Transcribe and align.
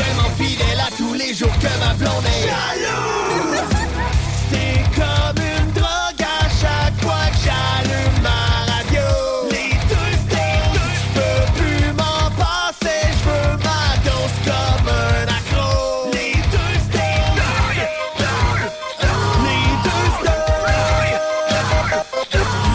Tellement 0.00 0.30
fidèle 0.38 0.80
à 0.80 0.90
tous 0.96 1.12
les 1.14 1.34
jours 1.34 1.56
que 1.58 1.68
ma 1.78 1.92
blonde 1.94 2.24
est 2.24 2.48
jalouse. 2.48 3.68
C'est 4.50 4.82
comme 4.96 5.38
une 5.44 5.70
drogue 5.72 6.22
à 6.22 6.48
chaque 6.48 6.96
fois 7.02 7.26
que 7.30 7.38
j'allume 7.44 8.18
ma 8.22 8.40
radio. 8.72 9.08
Les 9.50 9.72
deux 9.90 10.12
snooze, 10.24 10.94
je 10.96 11.08
peux 11.18 11.42
plus 11.60 11.84
m'en 11.92 12.30
passer, 12.40 13.00
je 13.12 13.22
veux 13.28 13.52
ma 13.58 13.84
dose 14.06 14.36
comme 14.46 14.88
un 14.88 15.28
accro. 15.28 15.68
Les 16.12 16.34
deux 16.54 16.74
snooze, 16.88 17.36
les 19.44 19.68
deux 19.84 20.06
snooze, 20.18 20.90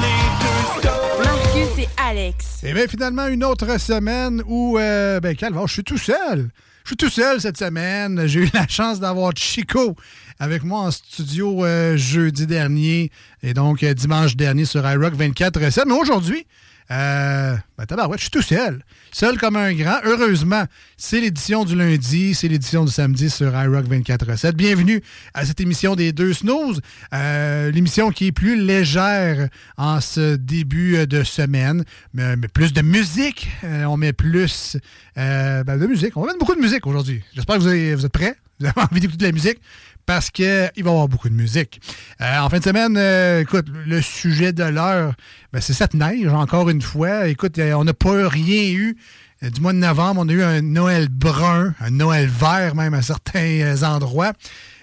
les 0.03 0.25
deux 0.39 0.61
snooze. 0.77 1.25
Marcus 1.25 1.73
et 1.79 1.89
Alex. 1.97 2.37
Et 2.63 2.73
bien, 2.73 2.87
finalement, 2.87 3.27
une 3.27 3.43
autre 3.43 3.79
semaine 3.79 4.43
où, 4.47 4.77
euh, 4.77 5.19
ben, 5.19 5.35
Calvin, 5.35 5.65
je 5.65 5.73
suis 5.73 5.83
tout 5.83 5.97
seul. 5.97 6.49
Je 6.85 6.89
suis 6.89 6.97
tout 6.97 7.09
seul 7.09 7.41
cette 7.41 7.57
semaine. 7.57 8.27
J'ai 8.27 8.41
eu 8.41 8.49
la 8.53 8.67
chance 8.67 8.99
d'avoir 8.99 9.31
Chico 9.35 9.95
avec 10.37 10.63
moi 10.63 10.81
en 10.81 10.91
studio 10.91 11.65
euh, 11.65 11.97
jeudi 11.97 12.45
dernier 12.45 13.09
et 13.41 13.55
donc 13.55 13.81
euh, 13.81 13.95
dimanche 13.95 14.35
dernier 14.35 14.65
sur 14.65 14.87
iRock 14.87 15.15
24 15.15 15.87
Mais 15.87 15.93
aujourd'hui, 15.95 16.45
euh, 16.91 17.55
ben, 17.77 17.85
tabarouette, 17.85 18.19
je 18.19 18.25
suis 18.25 18.31
tout 18.31 18.41
seul. 18.41 18.83
Seul 19.11 19.37
comme 19.39 19.55
un 19.55 19.73
grand. 19.73 19.97
Heureusement, 20.03 20.65
c'est 20.97 21.19
l'édition 21.19 21.65
du 21.65 21.75
lundi, 21.75 22.35
c'est 22.35 22.47
l'édition 22.47 22.85
du 22.85 22.91
samedi 22.91 23.29
sur 23.29 23.47
iRock 23.47 23.85
24 23.87 24.53
Bienvenue 24.53 25.01
à 25.33 25.45
cette 25.45 25.59
émission 25.61 25.95
des 25.95 26.11
deux 26.13 26.33
snooze. 26.33 26.81
Euh, 27.13 27.71
L'émission 27.71 28.11
qui 28.11 28.27
est 28.27 28.31
plus 28.31 28.55
légère 28.61 29.49
en 29.77 29.99
ce 29.99 30.35
début 30.35 30.97
euh, 30.97 31.05
de 31.05 31.23
semaine, 31.23 31.83
mais, 32.13 32.35
plus 32.53 32.71
de 32.71 32.81
musique. 32.81 33.49
Euh, 33.63 33.85
on 33.85 33.97
met 33.97 34.13
plus 34.13 34.77
euh, 35.17 35.63
ben, 35.63 35.77
de 35.77 35.87
musique. 35.87 36.15
On 36.17 36.25
va 36.25 36.33
beaucoup 36.39 36.55
de 36.55 36.61
musique 36.61 36.85
aujourd'hui. 36.85 37.23
J'espère 37.33 37.57
que 37.57 37.61
vous, 37.61 37.97
vous 37.97 38.05
êtes 38.05 38.11
prêts? 38.11 38.35
Vous 38.59 38.67
avez 38.67 38.81
envie 38.91 38.99
d'écouter 38.99 39.17
de 39.17 39.25
la 39.25 39.31
musique? 39.31 39.59
Parce 40.05 40.29
qu'il 40.29 40.45
va 40.45 40.71
y 40.75 40.81
avoir 40.87 41.07
beaucoup 41.07 41.29
de 41.29 41.33
musique. 41.33 41.81
Euh, 42.21 42.39
en 42.39 42.49
fin 42.49 42.59
de 42.59 42.63
semaine, 42.63 42.95
euh, 42.97 43.41
écoute, 43.41 43.67
le 43.85 44.01
sujet 44.01 44.53
de 44.53 44.63
l'heure, 44.63 45.13
ben, 45.51 45.61
c'est 45.61 45.73
cette 45.73 45.93
neige, 45.93 46.27
encore 46.27 46.69
une 46.69 46.81
fois. 46.81 47.27
Écoute, 47.27 47.57
euh, 47.59 47.73
on 47.73 47.83
n'a 47.83 47.93
pas 47.93 48.27
rien 48.27 48.69
eu. 48.71 48.97
Du 49.41 49.61
mois 49.61 49.73
de 49.73 49.77
novembre, 49.77 50.21
on 50.23 50.29
a 50.29 50.31
eu 50.31 50.41
un 50.41 50.61
Noël 50.61 51.09
brun, 51.09 51.75
un 51.79 51.91
Noël 51.91 52.27
vert 52.27 52.73
même 52.73 52.93
à 52.93 53.01
certains 53.01 53.83
endroits. 53.83 54.31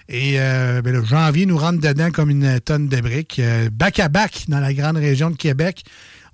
Et 0.08 0.34
ben, 0.36 0.92
le 0.92 1.02
janvier 1.02 1.46
nous 1.46 1.56
rentre 1.56 1.80
dedans 1.80 2.10
comme 2.10 2.28
une 2.28 2.60
tonne 2.60 2.86
de 2.86 3.00
briques. 3.00 3.40
Back 3.72 3.98
à 3.98 4.08
back 4.08 4.44
dans 4.48 4.60
la 4.60 4.74
grande 4.74 4.98
région 4.98 5.30
de 5.30 5.36
Québec. 5.36 5.84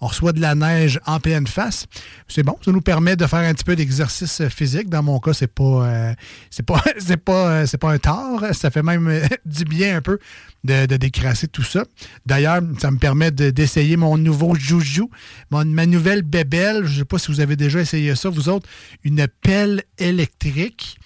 On 0.01 0.07
reçoit 0.07 0.33
de 0.33 0.41
la 0.41 0.55
neige 0.55 1.01
en 1.07 1.19
pleine 1.19 1.47
face. 1.47 1.87
C'est 2.29 2.43
bon, 2.43 2.57
ça 2.65 2.71
nous 2.71 2.81
permet 2.81 3.17
de 3.17 3.27
faire 3.27 3.41
un 3.41 3.53
petit 3.53 3.65
peu 3.65 3.75
d'exercice 3.75 4.43
physique. 4.49 4.89
Dans 4.89 5.03
mon 5.03 5.19
cas, 5.19 5.33
c'est 5.33 5.53
pas, 5.53 5.65
euh, 5.65 6.15
euh, 6.71 7.67
pas 7.81 7.93
un 7.93 7.99
tort. 7.99 8.45
Ça 8.53 8.71
fait 8.71 8.83
même 8.83 9.09
euh, 9.09 9.27
du 9.45 9.65
bien 9.65 9.97
un 9.97 10.01
peu 10.01 10.19
de, 10.65 10.87
de 10.87 10.97
décrasser 10.97 11.49
tout 11.49 11.63
ça. 11.65 11.85
D'ailleurs, 12.27 12.61
ça 12.79 12.91
me 12.91 12.99
permet 12.99 13.31
de- 13.31 13.51
d'essayer 13.51 13.97
mon 13.97 14.17
nouveau 14.19 14.55
joujou, 14.55 15.11
ma 15.51 15.65
nouvelle 15.65 16.23
bébelle. 16.23 16.85
Je 16.87 16.99
sais 16.99 17.05
pas 17.05 17.19
si 17.19 17.29
vous 17.29 17.41
avez 17.41 17.57
déjà 17.57 17.81
essayé 17.81 18.15
ça, 18.15 18.29
vous 18.29 18.49
autres, 18.49 18.69
une 19.05 19.27
pelle 19.43 19.83
électrique. 19.99 20.99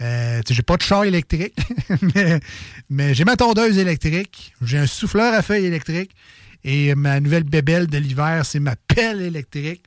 Euh, 0.00 0.42
j'ai 0.48 0.62
pas 0.62 0.76
de 0.76 0.82
char 0.82 1.04
électrique, 1.04 1.54
mais, 2.14 2.40
mais 2.90 3.14
j'ai 3.14 3.24
ma 3.24 3.34
tondeuse 3.34 3.78
électrique, 3.78 4.52
j'ai 4.60 4.76
un 4.76 4.86
souffleur 4.86 5.32
à 5.32 5.40
feuilles 5.40 5.64
électrique 5.64 6.10
et 6.66 6.94
ma 6.96 7.20
nouvelle 7.20 7.44
bébelle 7.44 7.86
de 7.86 7.96
l'hiver, 7.96 8.44
c'est 8.44 8.58
ma 8.58 8.74
pelle 8.74 9.22
électrique, 9.22 9.84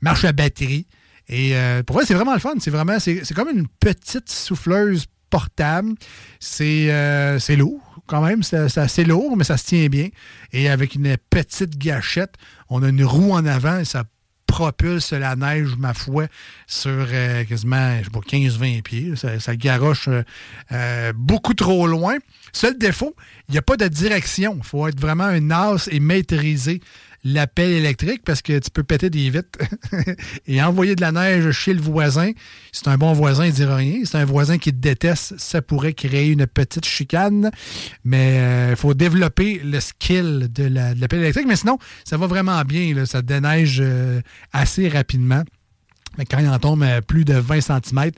marche 0.00 0.24
à 0.24 0.32
batterie. 0.32 0.86
Et 1.28 1.56
euh, 1.56 1.82
pour 1.82 1.96
vrai, 1.96 2.06
c'est 2.06 2.14
vraiment 2.14 2.32
le 2.32 2.38
fun. 2.38 2.54
C'est 2.60 2.70
vraiment, 2.70 2.98
c'est 3.00 3.34
comme 3.34 3.48
une 3.48 3.66
petite 3.80 4.30
souffleuse 4.30 5.06
portable. 5.30 5.94
C'est 6.38 6.92
euh, 6.92 7.38
lourd 7.56 8.02
quand 8.06 8.22
même, 8.22 8.42
c'est 8.42 8.78
assez 8.78 9.04
lourd, 9.04 9.36
mais 9.36 9.44
ça 9.44 9.56
se 9.56 9.66
tient 9.66 9.88
bien. 9.88 10.08
Et 10.52 10.68
avec 10.68 10.94
une 10.94 11.16
petite 11.30 11.76
gâchette, 11.78 12.34
on 12.68 12.82
a 12.82 12.88
une 12.88 13.04
roue 13.04 13.32
en 13.32 13.44
avant 13.46 13.78
et 13.78 13.84
ça 13.84 14.04
propulse 14.52 15.14
la 15.14 15.34
neige, 15.34 15.76
ma 15.78 15.94
foi, 15.94 16.26
sur 16.66 16.90
euh, 16.90 17.42
quasiment, 17.44 17.98
je 18.00 18.04
sais 18.04 18.10
pas, 18.10 18.20
15-20 18.20 18.82
pieds. 18.82 19.16
Ça, 19.16 19.40
ça 19.40 19.56
garoche 19.56 20.08
euh, 20.08 20.22
euh, 20.72 21.12
beaucoup 21.16 21.54
trop 21.54 21.86
loin. 21.86 22.18
Seul 22.52 22.76
défaut, 22.76 23.16
il 23.48 23.52
n'y 23.52 23.58
a 23.58 23.62
pas 23.62 23.78
de 23.78 23.88
direction. 23.88 24.56
Il 24.58 24.64
faut 24.64 24.86
être 24.86 25.00
vraiment 25.00 25.24
un 25.24 25.50
as 25.50 25.88
et 25.90 26.00
maîtriser 26.00 26.82
la 27.24 27.46
pelle 27.46 27.70
électrique 27.70 28.22
parce 28.24 28.42
que 28.42 28.58
tu 28.58 28.70
peux 28.70 28.82
péter 28.82 29.10
des 29.10 29.30
vitres 29.30 29.58
et 30.46 30.62
envoyer 30.62 30.96
de 30.96 31.00
la 31.00 31.12
neige 31.12 31.50
chez 31.52 31.72
le 31.72 31.80
voisin. 31.80 32.32
C'est 32.72 32.88
un 32.88 32.98
bon 32.98 33.12
voisin, 33.12 33.44
il 33.44 33.50
ne 33.50 33.56
dira 33.56 33.76
rien. 33.76 34.00
C'est 34.04 34.18
un 34.18 34.24
voisin 34.24 34.58
qui 34.58 34.72
te 34.72 34.78
déteste, 34.78 35.34
ça 35.38 35.62
pourrait 35.62 35.92
créer 35.92 36.30
une 36.30 36.46
petite 36.46 36.84
chicane. 36.84 37.50
Mais 38.04 38.70
il 38.70 38.76
faut 38.76 38.94
développer 38.94 39.60
le 39.64 39.80
skill 39.80 40.48
de 40.50 40.64
la, 40.64 40.94
pelle 41.08 41.20
électrique. 41.20 41.46
Mais 41.46 41.56
sinon, 41.56 41.78
ça 42.04 42.16
va 42.16 42.26
vraiment 42.26 42.60
bien. 42.62 43.04
Ça 43.06 43.22
déneige 43.22 43.78
euh, 43.80 44.20
assez 44.52 44.88
rapidement. 44.88 45.42
Mais 46.18 46.24
quand 46.26 46.38
il 46.38 46.48
en 46.48 46.58
tombe 46.58 46.82
à 46.82 47.00
plus 47.00 47.24
de 47.24 47.34
20 47.34 47.60
cm, 47.60 48.10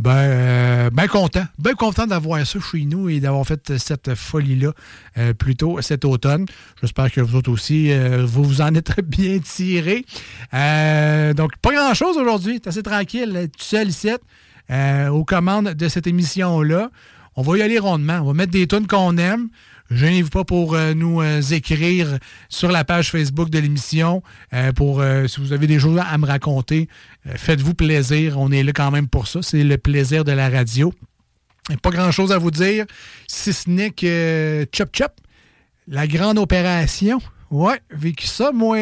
ben, 0.00 0.16
euh, 0.16 0.90
ben 0.90 1.06
content. 1.08 1.44
Ben 1.58 1.74
content 1.74 2.06
d'avoir 2.06 2.46
ça 2.46 2.58
chez 2.58 2.86
nous 2.86 3.10
et 3.10 3.20
d'avoir 3.20 3.46
fait 3.46 3.76
cette 3.76 4.14
folie-là 4.14 4.72
euh, 5.18 5.34
plus 5.34 5.56
tôt 5.56 5.78
cet 5.82 6.06
automne. 6.06 6.46
J'espère 6.80 7.12
que 7.12 7.20
vous 7.20 7.36
autres 7.36 7.50
aussi, 7.50 7.92
euh, 7.92 8.24
vous 8.24 8.42
vous 8.42 8.62
en 8.62 8.74
êtes 8.74 8.98
bien 9.04 9.38
tirés. 9.40 10.06
Euh, 10.54 11.34
donc, 11.34 11.50
pas 11.60 11.72
grand-chose 11.72 12.16
aujourd'hui. 12.16 12.60
C'est 12.62 12.68
assez 12.68 12.82
tranquille, 12.82 13.50
tout 13.56 13.62
seul 13.62 13.88
ici, 13.88 14.08
aux 15.10 15.24
commandes 15.24 15.74
de 15.74 15.88
cette 15.88 16.06
émission-là. 16.06 16.90
On 17.36 17.42
va 17.42 17.58
y 17.58 17.62
aller 17.62 17.78
rondement. 17.78 18.20
On 18.22 18.28
va 18.28 18.32
mettre 18.32 18.52
des 18.52 18.66
tunes 18.66 18.86
qu'on 18.86 19.18
aime. 19.18 19.48
Gênez-vous 19.90 20.30
pas 20.30 20.44
pour 20.44 20.74
euh, 20.74 20.94
nous 20.94 21.20
euh, 21.20 21.40
écrire 21.40 22.18
sur 22.48 22.70
la 22.70 22.84
page 22.84 23.10
Facebook 23.10 23.50
de 23.50 23.58
l'émission. 23.58 24.22
euh, 24.54 24.72
pour 24.72 25.02
si 25.26 25.40
vous 25.40 25.52
avez 25.52 25.66
des 25.66 25.80
choses 25.80 25.98
à 25.98 26.16
me 26.16 26.26
raconter, 26.26 26.88
faites-vous 27.26 27.74
plaisir. 27.74 28.38
On 28.38 28.52
est 28.52 28.62
là 28.62 28.72
quand 28.72 28.90
même 28.92 29.08
pour 29.08 29.26
ça. 29.26 29.40
C'est 29.42 29.64
le 29.64 29.78
plaisir 29.78 30.24
de 30.24 30.32
la 30.32 30.48
radio. 30.48 30.94
Pas 31.82 31.90
grand-chose 31.90 32.32
à 32.32 32.38
vous 32.38 32.50
dire, 32.50 32.84
si 33.26 33.52
ce 33.52 33.68
n'est 33.68 33.90
que 33.90 34.66
Chop 34.72 34.90
Chop, 34.96 35.12
la 35.86 36.06
grande 36.06 36.38
opération. 36.38 37.20
Ouais, 37.50 37.80
vécu 37.90 38.26
ça, 38.26 38.52
moi, 38.52 38.78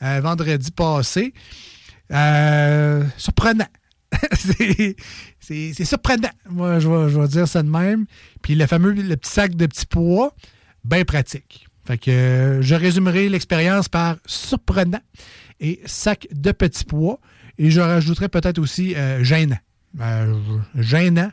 vendredi 0.00 0.70
passé. 0.70 1.32
Surprenant. 3.16 3.66
c'est- 5.40 5.84
surprenant. 5.84 6.30
Moi, 6.48 6.78
je 6.78 6.88
vais, 6.88 7.28
dire 7.28 7.48
ça 7.48 7.62
de 7.62 7.68
même. 7.68 8.06
Puis 8.42 8.54
le 8.54 8.66
fameux 8.66 8.92
le 8.92 9.16
petit 9.16 9.30
sac 9.30 9.54
de 9.54 9.66
petits 9.66 9.86
pois, 9.86 10.34
bien 10.84 11.04
pratique. 11.04 11.66
Fait 11.84 11.98
que 11.98 12.10
euh, 12.10 12.62
je 12.62 12.74
résumerai 12.74 13.28
l'expérience 13.28 13.88
par 13.88 14.16
surprenant 14.26 15.00
et 15.60 15.80
sac 15.86 16.28
de 16.30 16.52
petits 16.52 16.84
pois. 16.84 17.18
Et 17.58 17.70
je 17.70 17.80
rajouterai 17.80 18.28
peut-être 18.28 18.58
aussi 18.58 18.94
euh, 18.94 19.22
gênant. 19.24 19.58
Euh, 20.00 20.34
gênant, 20.76 21.30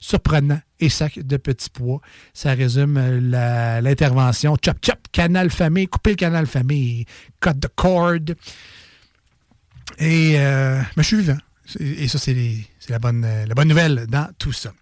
surprenant 0.00 0.60
et 0.80 0.88
sac 0.88 1.18
de 1.18 1.36
petits 1.36 1.70
pois. 1.70 2.00
Ça 2.32 2.54
résume 2.54 2.98
l'intervention. 3.30 4.56
Chop, 4.64 4.78
chop, 4.84 4.98
canal 5.12 5.50
famille, 5.50 5.86
couper 5.86 6.10
le 6.10 6.16
canal 6.16 6.46
famille, 6.46 7.04
cut 7.40 7.54
the 7.60 7.68
cord. 7.74 8.34
Et 9.98 10.32
mais 10.38 11.02
je 11.02 11.02
suis 11.02 11.16
vivant. 11.18 11.36
Et 11.78 12.08
ça, 12.08 12.18
c'est 12.18 12.34
la 12.88 12.98
bonne, 12.98 13.24
euh, 13.24 13.46
la 13.46 13.54
bonne 13.54 13.68
nouvelle 13.68 14.06
dans 14.08 14.28
tout 14.38 14.52
ça. 14.52 14.72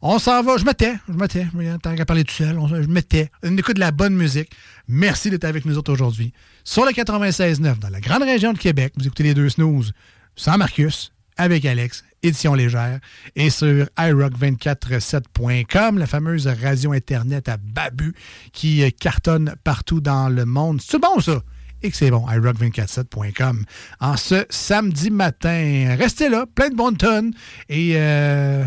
On 0.00 0.20
s'en 0.20 0.42
va. 0.44 0.56
Je 0.58 0.64
me 0.64 0.72
tais. 0.74 0.94
Je 1.08 1.14
me 1.14 1.26
tais. 1.26 1.46
Regarde, 1.56 1.82
Tant 1.82 1.96
qu'à 1.96 2.04
parler 2.06 2.22
tout 2.24 2.34
seul, 2.34 2.56
on- 2.58 2.68
je 2.68 2.86
me 2.88 3.00
tais. 3.02 3.30
On 3.42 3.56
écoute 3.56 3.74
de 3.74 3.80
la 3.80 3.90
bonne 3.90 4.14
musique. 4.14 4.50
Merci 4.86 5.28
d'être 5.30 5.44
avec 5.44 5.64
nous 5.64 5.76
autres 5.76 5.92
aujourd'hui. 5.92 6.32
Sur 6.64 6.84
le 6.84 6.92
96.9, 6.92 7.78
dans 7.80 7.88
la 7.88 8.00
grande 8.00 8.22
région 8.22 8.52
de 8.52 8.58
Québec, 8.58 8.92
vous 8.96 9.06
écoutez 9.06 9.24
les 9.24 9.34
deux 9.34 9.48
snooze 9.48 9.92
sans 10.36 10.56
Marcus, 10.56 11.12
avec 11.36 11.64
Alex, 11.64 12.04
édition 12.22 12.54
légère, 12.54 13.00
et 13.34 13.50
sur 13.50 13.86
iRock247.com, 13.98 15.98
la 15.98 16.06
fameuse 16.06 16.46
radio 16.46 16.92
Internet 16.92 17.48
à 17.48 17.56
Babu 17.56 18.14
qui 18.52 18.82
euh, 18.82 18.90
cartonne 18.90 19.54
partout 19.64 20.00
dans 20.00 20.28
le 20.28 20.44
monde. 20.44 20.80
C'est 20.80 21.00
bon, 21.00 21.20
ça? 21.20 21.42
Et 21.82 21.90
que 21.90 21.96
c'est 21.96 22.10
bon, 22.10 22.26
iRock247.com. 22.26 23.64
En 24.00 24.16
ce 24.16 24.44
samedi 24.50 25.10
matin, 25.10 25.96
restez 25.98 26.28
là, 26.28 26.44
plein 26.54 26.70
de 26.70 26.74
bonnes 26.74 26.96
tonnes. 26.96 27.32
Et 27.68 27.92
euh, 27.94 28.64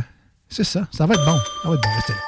c'est 0.49 0.63
ça, 0.63 0.87
ça 0.91 1.05
va 1.05 1.15
être 1.15 1.25
bon. 1.25 1.37
Ça 1.63 1.69
va 1.69 1.75
être 1.75 1.81
bon, 1.81 1.89
restez 1.95 2.13
là. 2.13 2.19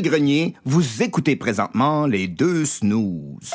Grenier, 0.00 0.54
vous 0.64 1.02
écoutez 1.02 1.36
présentement 1.36 2.06
les 2.06 2.26
deux 2.26 2.64
snooze. 2.64 3.54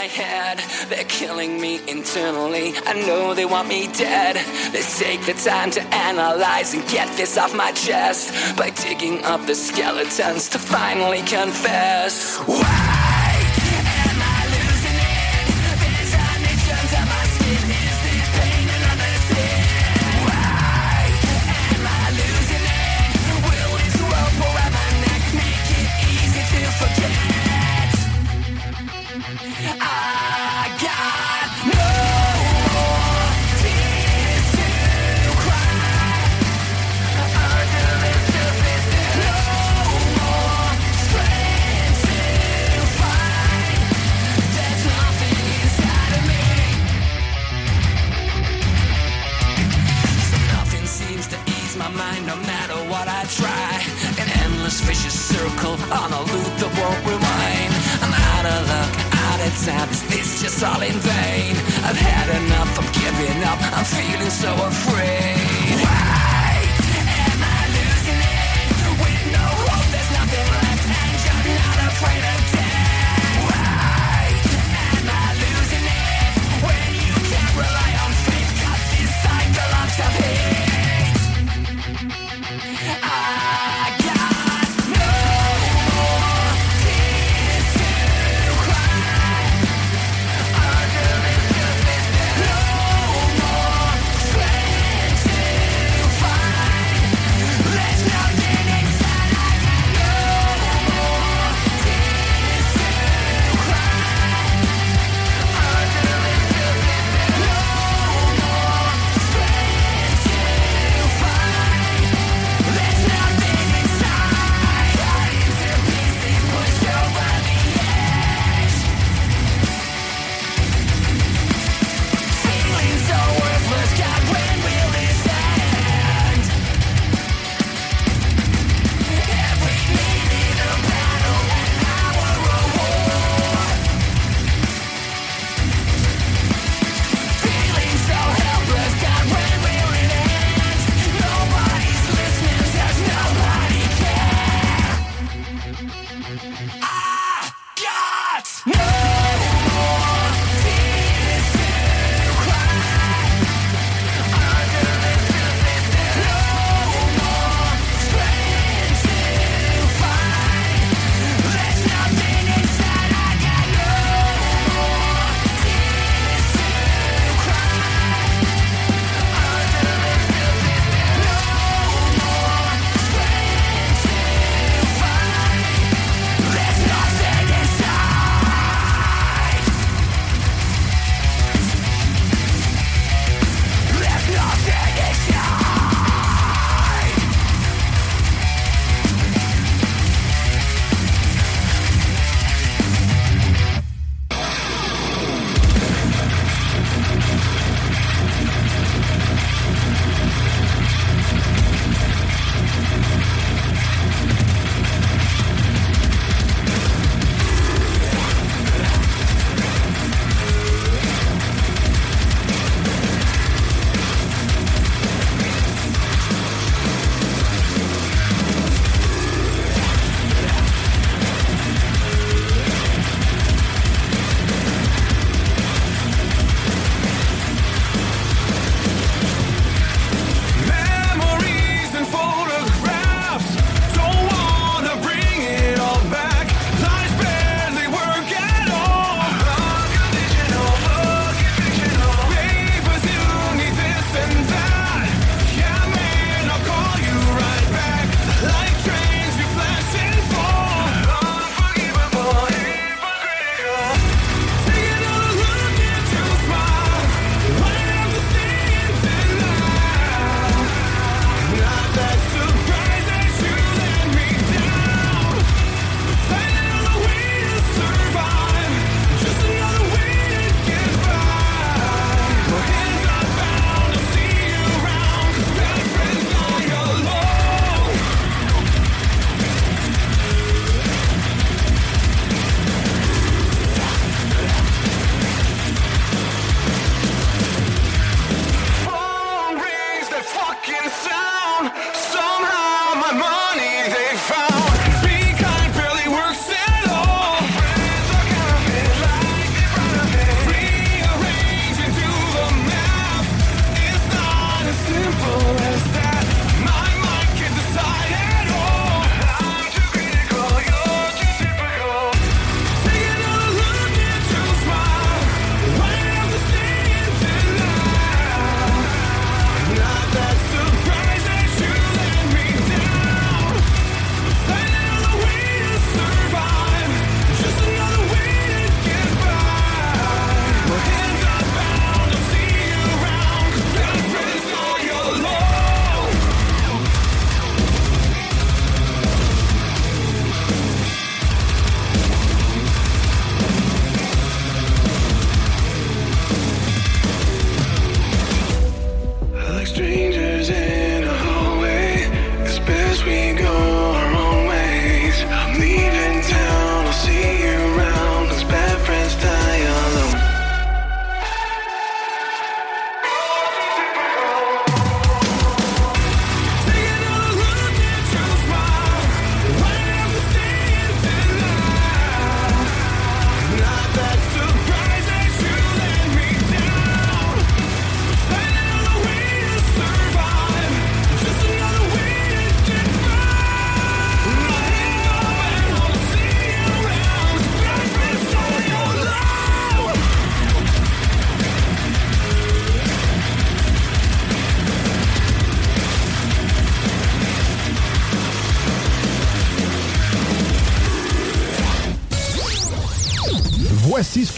my 0.00 0.06
head. 0.06 0.58
They're 0.88 1.04
killing 1.04 1.60
me 1.60 1.78
internally. 1.86 2.72
I 2.86 2.94
know 3.06 3.34
they 3.34 3.44
want 3.44 3.68
me 3.68 3.86
dead. 3.92 4.36
Let's 4.72 4.98
take 4.98 5.20
the 5.26 5.34
time 5.34 5.70
to 5.72 5.82
analyze 5.94 6.72
and 6.72 6.82
get 6.88 7.14
this 7.18 7.36
off 7.36 7.54
my 7.54 7.72
chest 7.72 8.56
by 8.56 8.70
digging 8.70 9.22
up 9.24 9.44
the 9.46 9.54
skeletons 9.54 10.48
to 10.50 10.58
finally 10.58 11.20
confess. 11.20 12.40
Wow. 12.48 12.89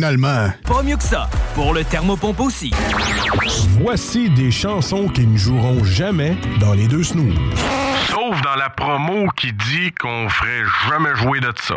Finalement. 0.00 0.50
Pas 0.64 0.82
mieux 0.82 0.96
que 0.96 1.02
ça. 1.02 1.28
Pour 1.54 1.74
le 1.74 1.84
thermopompe 1.84 2.40
aussi. 2.40 2.72
Voici 3.82 4.30
des 4.30 4.50
chansons 4.50 5.08
qui 5.08 5.26
ne 5.26 5.36
joueront 5.36 5.84
jamais 5.84 6.38
dans 6.58 6.72
les 6.72 6.88
deux 6.88 7.02
snooze. 7.02 7.34
Sauf 8.08 8.40
dans 8.40 8.56
la 8.56 8.70
promo 8.70 9.26
qui 9.36 9.52
dit 9.52 9.92
qu'on 10.00 10.26
ferait 10.30 10.64
jamais 10.88 11.14
jouer 11.16 11.40
de 11.40 11.52
ça. 11.60 11.76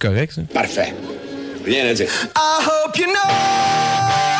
correct, 0.00 0.32
ça? 0.32 0.42
Parfait. 0.52 0.94
Rien 1.64 1.86
à 1.86 1.94
dire. 1.94 2.08
I 2.36 2.66
hope 2.66 2.96
you 2.98 3.06
know. 3.06 4.39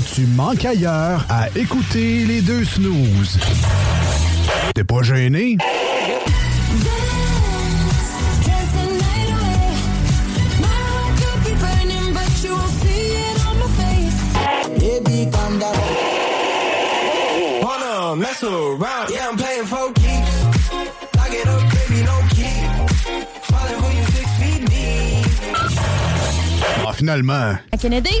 que 0.00 0.14
tu 0.14 0.26
manques 0.26 0.64
ailleurs 0.64 1.24
à 1.28 1.48
écouter 1.56 2.24
les 2.26 2.40
deux 2.40 2.64
snooze. 2.64 3.38
T'es 4.74 4.82
pas 4.82 5.02
gêné? 5.02 5.56
Baby, 14.80 15.30
calm 15.30 15.58
down. 15.60 15.76
Wanna 17.62 18.16
mess 18.16 18.42
around? 18.42 19.10
Yeah, 19.10 19.28
I'm 19.28 19.36
playing 19.36 19.66
for 19.66 19.92
keeps. 19.92 20.72
Lock 21.16 21.30
it 21.30 21.46
up, 21.46 21.62
baby, 21.72 22.02
no 22.02 22.20
key. 22.34 22.66
Falling 23.42 23.80
for 23.80 23.92
you 23.92 24.04
six 24.12 24.26
feet 24.40 24.62
deep. 24.68 25.26
Ah, 26.86 26.92
finalement. 26.92 27.56
À 27.72 27.76
Kennedy? 27.78 28.20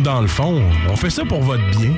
Dans 0.00 0.20
le 0.20 0.26
fond, 0.26 0.62
on 0.88 0.96
fait 0.96 1.10
ça 1.10 1.24
pour 1.24 1.40
votre 1.42 1.62
bien. 1.70 1.92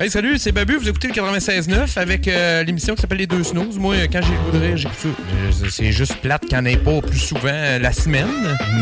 Hey, 0.00 0.10
salut, 0.10 0.38
c'est 0.38 0.50
Babu. 0.50 0.76
Vous 0.76 0.88
écoutez 0.88 1.08
le 1.08 1.14
96.9 1.14 1.98
avec 1.98 2.26
euh, 2.26 2.64
l'émission 2.64 2.94
qui 2.94 3.00
s'appelle 3.02 3.18
Les 3.18 3.26
Deux 3.28 3.44
Snooze. 3.44 3.78
Moi, 3.78 3.94
euh, 3.94 4.06
quand 4.12 4.20
j'ai 4.22 4.32
le 4.32 4.70
goût 4.72 4.76
j'écoute 4.76 4.98
ça. 4.98 5.08
Euh, 5.08 5.68
C'est 5.70 5.92
juste 5.92 6.16
plate 6.16 6.46
qu'il 6.46 6.60
n'y 6.60 6.76
pas 6.76 7.00
plus 7.00 7.18
souvent 7.18 7.78
la 7.80 7.92
semaine, 7.92 8.26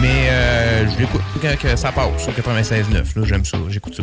mais 0.01 0.29
euh, 0.31 0.89
je 0.89 0.99
l'écoute 1.01 1.21
quand 1.41 1.77
ça 1.77 1.93
passe 1.93 2.23
sur 2.23 2.33
96.9. 2.33 2.93
là, 2.93 3.03
J'aime 3.25 3.45
ça, 3.45 3.59
j'écoute 3.69 3.95
ça. 3.95 4.03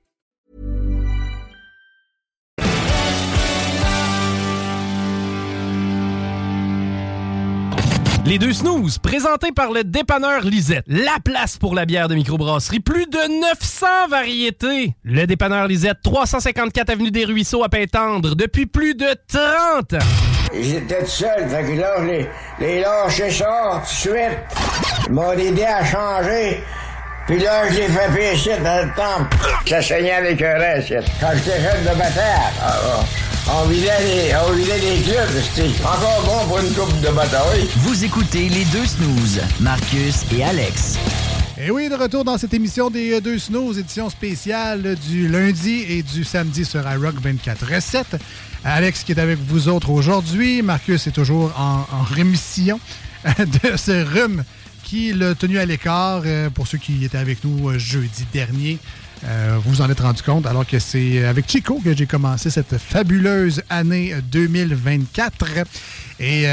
Les 8.25 8.37
deux 8.37 8.53
snooze, 8.53 8.97
présentés 8.99 9.51
par 9.51 9.71
le 9.71 9.83
dépanneur 9.83 10.41
Lisette. 10.43 10.85
La 10.87 11.17
place 11.23 11.57
pour 11.57 11.73
la 11.73 11.85
bière 11.85 12.07
de 12.07 12.15
microbrasserie. 12.15 12.79
Plus 12.79 13.05
de 13.07 13.41
900 13.41 13.85
variétés. 14.09 14.95
Le 15.03 15.25
dépanneur 15.25 15.67
Lisette, 15.67 15.97
354 16.03 16.91
Avenue 16.91 17.11
des 17.11 17.25
Ruisseaux 17.25 17.63
à 17.63 17.69
Pintendre, 17.69 18.35
depuis 18.35 18.67
plus 18.67 18.95
de 18.95 19.07
30 19.27 19.93
ans. 19.93 20.05
J'étais 20.53 20.99
tout 20.99 21.07
seul, 21.09 21.49
fait 21.49 21.75
là, 21.75 22.01
les, 22.03 22.27
les 22.59 22.81
lâché 22.81 23.31
ça 23.31 23.81
tout 23.81 23.81
de 23.81 23.87
suite. 23.87 24.39
Ils 25.07 25.13
m'ont 25.13 25.31
aidé 25.33 25.63
à 25.63 25.83
changer. 25.83 26.61
Puis 27.27 27.39
là, 27.39 27.69
je 27.69 27.75
l'ai 27.75 27.87
fait 27.87 28.13
pécher 28.13 28.57
dans 28.63 28.83
le 28.83 28.89
temple. 28.95 29.37
Ça 29.67 29.81
saignait 29.81 30.13
avec 30.13 30.41
un 30.41 30.57
reste. 30.57 30.93
Quand 31.19 31.29
j'étais 31.35 31.61
jeune 31.61 31.81
de 31.83 31.97
bataille, 31.97 32.51
ah, 32.61 32.79
ah, 33.47 33.61
on 33.61 33.67
vidait 33.67 33.99
les, 34.01 34.33
on 34.35 34.51
vidait 34.53 34.79
les 34.79 35.01
clubs. 35.01 35.43
C'était 35.53 35.69
encore 35.83 36.23
bon 36.25 36.47
pour 36.47 36.59
une 36.59 36.73
coupe 36.73 36.99
de 37.01 37.09
bataille. 37.09 37.69
Vous 37.77 38.03
écoutez 38.03 38.49
les 38.49 38.65
deux 38.65 38.85
snooze, 38.85 39.41
Marcus 39.59 40.25
et 40.35 40.43
Alex. 40.43 40.97
Et 41.63 41.69
oui, 41.69 41.89
de 41.89 41.95
retour 41.95 42.23
dans 42.23 42.39
cette 42.39 42.55
émission 42.55 42.89
des 42.89 43.13
euh, 43.13 43.21
deux 43.21 43.37
Snows, 43.37 43.73
édition 43.73 44.09
spéciale 44.09 44.95
du 45.07 45.27
lundi 45.27 45.85
et 45.87 46.01
du 46.01 46.23
samedi 46.23 46.65
sur 46.65 46.81
iRock 46.91 47.21
24 47.21 47.75
recettes. 47.75 48.17
Alex 48.65 49.03
qui 49.03 49.11
est 49.11 49.19
avec 49.19 49.37
vous 49.37 49.69
autres 49.69 49.91
aujourd'hui. 49.91 50.63
Marcus 50.63 51.05
est 51.05 51.11
toujours 51.11 51.51
en, 51.55 51.85
en 51.95 52.03
rémission 52.03 52.79
de 53.37 53.77
ce 53.77 54.03
rhume 54.03 54.43
qui 54.91 55.13
l'a 55.13 55.35
tenu 55.35 55.57
à 55.57 55.65
l'écart. 55.65 56.23
euh, 56.25 56.49
pour 56.49 56.67
ceux 56.67 56.77
qui 56.77 57.05
étaient 57.05 57.17
avec 57.17 57.45
nous 57.45 57.69
euh, 57.69 57.79
jeudi 57.79 58.25
dernier, 58.33 58.77
Euh, 59.23 59.59
vous 59.63 59.81
en 59.81 59.89
êtes 59.91 59.99
rendu 59.99 60.23
compte, 60.23 60.47
alors 60.47 60.65
que 60.65 60.79
c'est 60.79 61.23
avec 61.25 61.47
Chico 61.47 61.79
que 61.79 61.95
j'ai 61.95 62.07
commencé 62.07 62.49
cette 62.49 62.79
fabuleuse 62.79 63.61
année 63.69 64.15
2024. 64.31 65.45
Et 66.19 66.45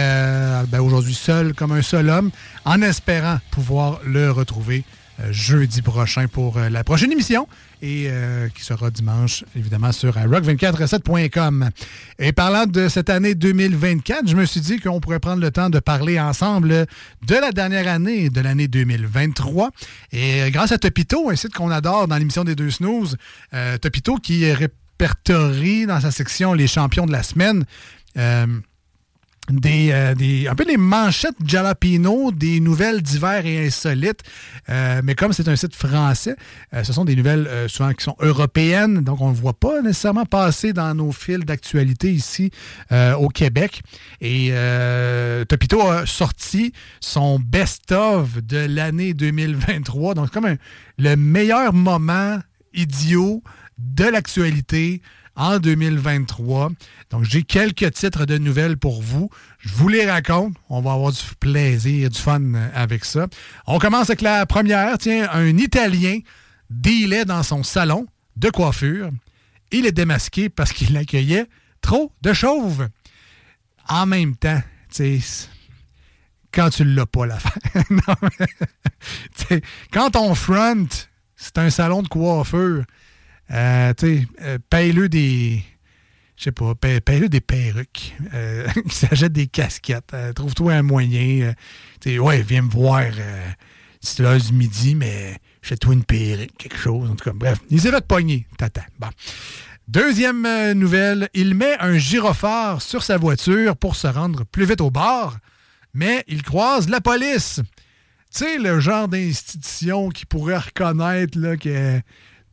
ben, 0.70 0.80
aujourd'hui, 0.80 1.14
seul 1.14 1.54
comme 1.54 1.72
un 1.72 1.80
seul 1.80 2.10
homme, 2.10 2.30
en 2.66 2.82
espérant 2.82 3.38
pouvoir 3.50 4.00
le 4.04 4.30
retrouver 4.30 4.84
jeudi 5.30 5.80
prochain 5.80 6.26
pour 6.28 6.58
la 6.58 6.84
prochaine 6.84 7.10
émission 7.10 7.48
et 7.82 8.06
euh, 8.08 8.48
qui 8.48 8.62
sera 8.64 8.90
dimanche, 8.90 9.44
évidemment, 9.56 9.92
sur 9.92 10.16
euh, 10.16 10.26
rock247.com. 10.26 11.70
Et 12.18 12.32
parlant 12.32 12.66
de 12.66 12.88
cette 12.88 13.10
année 13.10 13.34
2024, 13.34 14.28
je 14.28 14.36
me 14.36 14.44
suis 14.44 14.60
dit 14.60 14.80
qu'on 14.80 15.00
pourrait 15.00 15.20
prendre 15.20 15.40
le 15.40 15.50
temps 15.50 15.70
de 15.70 15.78
parler 15.78 16.18
ensemble 16.18 16.86
de 17.26 17.34
la 17.34 17.52
dernière 17.52 17.88
année, 17.88 18.30
de 18.30 18.40
l'année 18.40 18.68
2023. 18.68 19.70
Et 20.12 20.42
euh, 20.42 20.50
grâce 20.50 20.72
à 20.72 20.78
Topito, 20.78 21.30
un 21.30 21.36
site 21.36 21.54
qu'on 21.54 21.70
adore 21.70 22.08
dans 22.08 22.16
l'émission 22.16 22.44
des 22.44 22.54
deux 22.54 22.70
snooze, 22.70 23.16
Topito 23.80 24.16
qui 24.16 24.50
répertorie 24.52 25.86
dans 25.86 26.00
sa 26.00 26.10
section 26.10 26.54
les 26.54 26.66
champions 26.66 27.06
de 27.06 27.12
la 27.12 27.22
semaine. 27.22 27.64
Des, 29.50 29.90
euh, 29.92 30.14
des- 30.14 30.46
un 30.48 30.54
peu 30.54 30.64
les 30.66 30.76
manchettes 30.76 31.36
Jalapino, 31.44 32.30
des 32.32 32.60
nouvelles 32.60 33.00
divers 33.02 33.46
et 33.46 33.66
insolites. 33.66 34.20
Euh, 34.68 35.00
mais 35.02 35.14
comme 35.14 35.32
c'est 35.32 35.48
un 35.48 35.56
site 35.56 35.74
français, 35.74 36.36
euh, 36.74 36.84
ce 36.84 36.92
sont 36.92 37.04
des 37.04 37.16
nouvelles 37.16 37.46
euh, 37.48 37.68
souvent 37.68 37.92
qui 37.94 38.04
sont 38.04 38.16
européennes, 38.20 39.00
donc 39.00 39.20
on 39.20 39.30
ne 39.30 39.34
voit 39.34 39.58
pas 39.58 39.80
nécessairement 39.82 40.26
passer 40.26 40.72
dans 40.72 40.94
nos 40.94 41.12
fils 41.12 41.38
d'actualité 41.40 42.10
ici 42.12 42.50
euh, 42.92 43.14
au 43.14 43.28
Québec. 43.28 43.82
Et 44.20 44.48
euh, 44.52 45.44
Topito 45.44 45.80
a 45.80 46.04
sorti 46.06 46.72
son 47.00 47.38
best-of 47.38 48.42
de 48.42 48.58
l'année 48.68 49.14
2023, 49.14 50.14
donc 50.14 50.30
comme 50.30 50.44
un- 50.46 50.56
le 50.98 51.16
meilleur 51.16 51.72
moment 51.72 52.38
idiot 52.74 53.42
de 53.78 54.04
l'actualité 54.04 55.00
en 55.38 55.58
2023. 55.58 56.70
Donc, 57.10 57.24
j'ai 57.24 57.42
quelques 57.42 57.92
titres 57.92 58.26
de 58.26 58.36
nouvelles 58.36 58.76
pour 58.76 59.00
vous. 59.00 59.30
Je 59.60 59.72
vous 59.72 59.88
les 59.88 60.10
raconte. 60.10 60.54
On 60.68 60.82
va 60.82 60.92
avoir 60.92 61.12
du 61.12 61.22
plaisir, 61.40 62.10
du 62.10 62.18
fun 62.18 62.42
euh, 62.54 62.68
avec 62.74 63.04
ça. 63.04 63.28
On 63.66 63.78
commence 63.78 64.10
avec 64.10 64.20
la 64.20 64.44
première. 64.44 64.98
Tiens, 64.98 65.28
un 65.32 65.56
Italien 65.56 66.18
dealait 66.68 67.24
dans 67.24 67.42
son 67.42 67.62
salon 67.62 68.06
de 68.36 68.50
coiffure. 68.50 69.10
Il 69.70 69.86
est 69.86 69.92
démasqué 69.92 70.48
parce 70.48 70.72
qu'il 70.72 70.96
accueillait 70.96 71.46
trop 71.80 72.12
de 72.20 72.32
chauves. 72.32 72.88
En 73.88 74.06
même 74.06 74.36
temps, 74.36 74.60
tu 74.94 75.20
sais, 75.20 75.48
quand 76.52 76.70
tu 76.70 76.84
l'as 76.84 77.06
pas 77.06 77.26
l'affaire. 77.26 77.52
Non, 77.90 78.14
quand 79.92 80.16
on 80.16 80.34
front, 80.34 80.88
c'est 81.36 81.58
un 81.58 81.70
salon 81.70 82.02
de 82.02 82.08
coiffure. 82.08 82.84
Euh, 83.50 83.92
euh, 84.42 84.58
paye-le 84.70 85.08
des. 85.08 85.62
Je 86.36 86.44
sais 86.44 86.52
pas, 86.52 86.74
paye- 86.74 87.28
des 87.28 87.40
perruques. 87.40 88.14
Euh, 88.34 88.68
il 88.84 88.92
s'achète 88.92 89.32
des 89.32 89.46
casquettes. 89.48 90.12
Euh, 90.14 90.32
Trouve-toi 90.32 90.74
un 90.74 90.82
moyen. 90.82 91.52
euh, 92.06 92.18
ouais, 92.18 92.42
viens 92.42 92.62
me 92.62 92.70
voir 92.70 93.02
euh, 93.02 93.48
c'est 94.00 94.22
l'heure 94.22 94.38
du 94.38 94.52
midi, 94.52 94.94
mais 94.94 95.38
jette-toi 95.62 95.94
une 95.94 96.04
perruque, 96.04 96.56
quelque 96.56 96.76
chose. 96.78 97.10
En 97.10 97.16
tout 97.16 97.24
cas, 97.24 97.32
bref, 97.34 97.58
il 97.70 97.80
s'est 97.80 97.90
fait 97.90 98.46
tata. 98.56 98.82
Bon. 98.98 99.08
Deuxième 99.88 100.44
euh, 100.44 100.74
nouvelle, 100.74 101.28
il 101.34 101.54
met 101.54 101.76
un 101.80 101.96
gyrophare 101.96 102.82
sur 102.82 103.02
sa 103.02 103.16
voiture 103.16 103.76
pour 103.76 103.96
se 103.96 104.06
rendre 104.06 104.44
plus 104.44 104.66
vite 104.66 104.82
au 104.82 104.90
bar, 104.90 105.38
mais 105.94 106.22
il 106.28 106.42
croise 106.42 106.88
la 106.90 107.00
police. 107.00 107.60
Tu 108.32 108.44
sais, 108.44 108.58
le 108.58 108.78
genre 108.78 109.08
d'institution 109.08 110.10
qui 110.10 110.26
pourrait 110.26 110.58
reconnaître 110.58 111.38
là, 111.38 111.56
que 111.56 112.00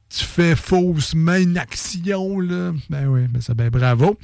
tu 0.09 0.23
fais 0.23 0.55
faussement 0.55 1.35
une 1.35 1.57
action. 1.57 2.39
Là. 2.39 2.73
Ben 2.89 3.07
oui, 3.07 3.27
ben 3.27 3.41
ça, 3.41 3.53
ben 3.53 3.69
bravo. 3.69 4.17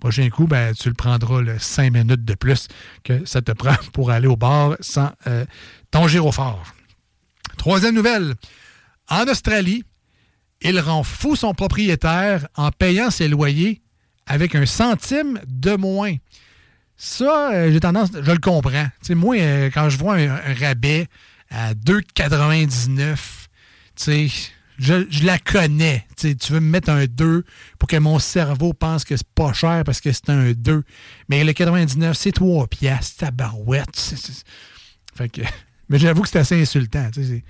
Prochain 0.00 0.28
coup, 0.30 0.46
ben, 0.46 0.74
tu 0.74 0.88
le 0.88 0.94
prendras 0.94 1.40
le 1.40 1.58
5 1.58 1.92
minutes 1.92 2.24
de 2.24 2.34
plus 2.34 2.68
que 3.02 3.24
ça 3.24 3.42
te 3.42 3.52
prend 3.52 3.74
pour 3.92 4.10
aller 4.10 4.28
au 4.28 4.36
bar 4.36 4.76
sans 4.80 5.10
euh, 5.26 5.44
ton 5.90 6.06
gyrophare. 6.06 6.74
Troisième 7.56 7.94
nouvelle. 7.94 8.34
En 9.08 9.26
Australie, 9.26 9.82
il 10.60 10.78
rend 10.78 11.02
fou 11.02 11.34
son 11.34 11.54
propriétaire 11.54 12.46
en 12.56 12.70
payant 12.70 13.10
ses 13.10 13.26
loyers 13.28 13.80
avec 14.26 14.54
un 14.54 14.66
centime 14.66 15.40
de 15.46 15.74
moins. 15.74 16.14
Ça, 16.96 17.52
euh, 17.52 17.72
j'ai 17.72 17.80
tendance, 17.80 18.10
je 18.12 18.30
le 18.30 18.38
comprends. 18.38 18.88
Moi, 19.10 19.36
euh, 19.40 19.70
quand 19.72 19.88
je 19.88 19.98
vois 19.98 20.14
un, 20.14 20.30
un 20.30 20.54
rabais 20.54 21.06
à 21.50 21.74
2,99, 21.74 23.16
tu 23.96 24.28
sais, 24.28 24.28
je, 24.78 25.24
la 25.24 25.38
connais. 25.38 26.06
Tu 26.16 26.34
veux 26.52 26.60
me 26.60 26.70
mettre 26.70 26.90
un 26.90 27.06
2 27.06 27.44
pour 27.78 27.88
que 27.88 27.96
mon 27.96 28.18
cerveau 28.18 28.72
pense 28.72 29.04
que 29.04 29.16
c'est 29.16 29.26
pas 29.34 29.52
cher 29.52 29.82
parce 29.84 30.00
que 30.00 30.12
c'est 30.12 30.30
un 30.30 30.52
2. 30.52 30.84
Mais 31.28 31.44
le 31.44 31.52
99, 31.52 32.16
c'est 32.16 32.32
3 32.32 32.66
piastres, 32.68 33.18
tabarouette. 33.18 33.94
C'est- 33.94 34.16
c'est- 34.16 34.44
Fait 35.16 35.28
que, 35.28 35.42
mais 35.88 35.98
j'avoue 35.98 36.22
que 36.22 36.28
c'est 36.28 36.38
assez 36.38 36.60
insultant. 36.60 37.10
C'est 37.12 37.42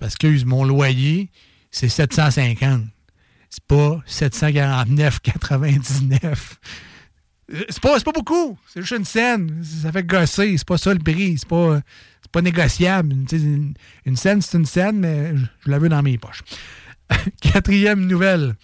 parce 0.00 0.16
que 0.16 0.44
mon 0.44 0.64
loyer, 0.64 1.30
c'est 1.70 1.88
750. 1.88 2.82
C'est 3.48 3.64
pas 3.64 4.00
749,99. 4.06 6.58
Euh, 7.52 7.62
C'est 7.68 7.80
pas, 7.80 7.98
pas 8.00 8.12
beaucoup. 8.12 8.58
C'est 8.72 8.80
juste 8.80 8.94
une 8.98 9.04
scène. 9.04 9.62
Ça 9.62 9.92
fait 9.92 10.02
gosser. 10.04 10.56
C'est 10.58 10.66
pas 10.66 10.78
ça 10.78 10.92
le 10.92 10.98
prix. 10.98 11.38
C'est 11.38 11.48
pas, 11.48 11.80
négociable. 12.42 13.12
Une, 13.12 14.16
scène, 14.16 14.42
c'est 14.42 14.58
une 14.58 14.66
scène, 14.66 14.98
mais 14.98 15.36
je, 15.36 15.44
je 15.64 15.70
la 15.70 15.78
veux 15.78 15.88
dans 15.88 16.02
mes 16.02 16.18
poches. 16.18 16.42
Quatrième 17.40 18.06
nouvelle. 18.06 18.54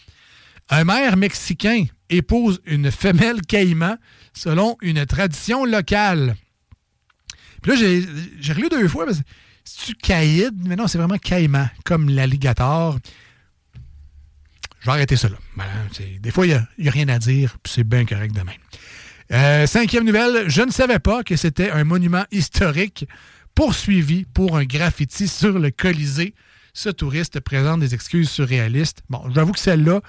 Un 0.70 0.84
maire 0.84 1.16
mexicain 1.16 1.84
épouse 2.08 2.60
une 2.66 2.90
femelle 2.90 3.42
caïman 3.42 3.98
selon 4.32 4.76
une 4.80 5.04
tradition 5.06 5.64
locale. 5.64 6.36
Puis 7.62 7.72
là, 7.72 8.04
j'ai 8.40 8.52
relu 8.52 8.68
deux 8.68 8.88
fois. 8.88 9.06
C'est-tu 9.64 9.94
caïd? 9.94 10.54
Mais 10.66 10.76
non, 10.76 10.88
c'est 10.88 10.98
vraiment 10.98 11.18
caïman, 11.18 11.68
comme 11.84 12.08
l'alligator. 12.08 12.98
Je 14.80 14.86
vais 14.86 14.92
arrêter 14.92 15.16
ça 15.16 15.28
là. 15.28 15.36
Des 16.20 16.30
fois, 16.32 16.46
il 16.46 16.66
n'y 16.78 16.88
a, 16.88 16.90
rien 16.90 17.08
à 17.08 17.18
dire, 17.18 17.56
puis 17.62 17.72
c'est 17.72 17.84
bien 17.84 18.04
correct 18.04 18.34
de 18.34 18.40
même. 18.40 18.56
Euh, 19.30 19.66
cinquième 19.66 20.04
nouvelle, 20.04 20.48
je 20.48 20.62
ne 20.62 20.70
savais 20.70 20.98
pas 20.98 21.22
que 21.22 21.36
c'était 21.36 21.70
un 21.70 21.84
monument 21.84 22.24
historique 22.32 23.06
poursuivi 23.54 24.24
pour 24.24 24.56
un 24.56 24.64
graffiti 24.64 25.28
sur 25.28 25.58
le 25.58 25.70
Colisée. 25.70 26.34
Ce 26.74 26.88
touriste 26.88 27.40
présente 27.40 27.80
des 27.80 27.94
excuses 27.94 28.30
surréalistes. 28.30 29.02
Bon, 29.10 29.22
j'avoue 29.34 29.52
que 29.52 29.58
celle-là, 29.58 30.00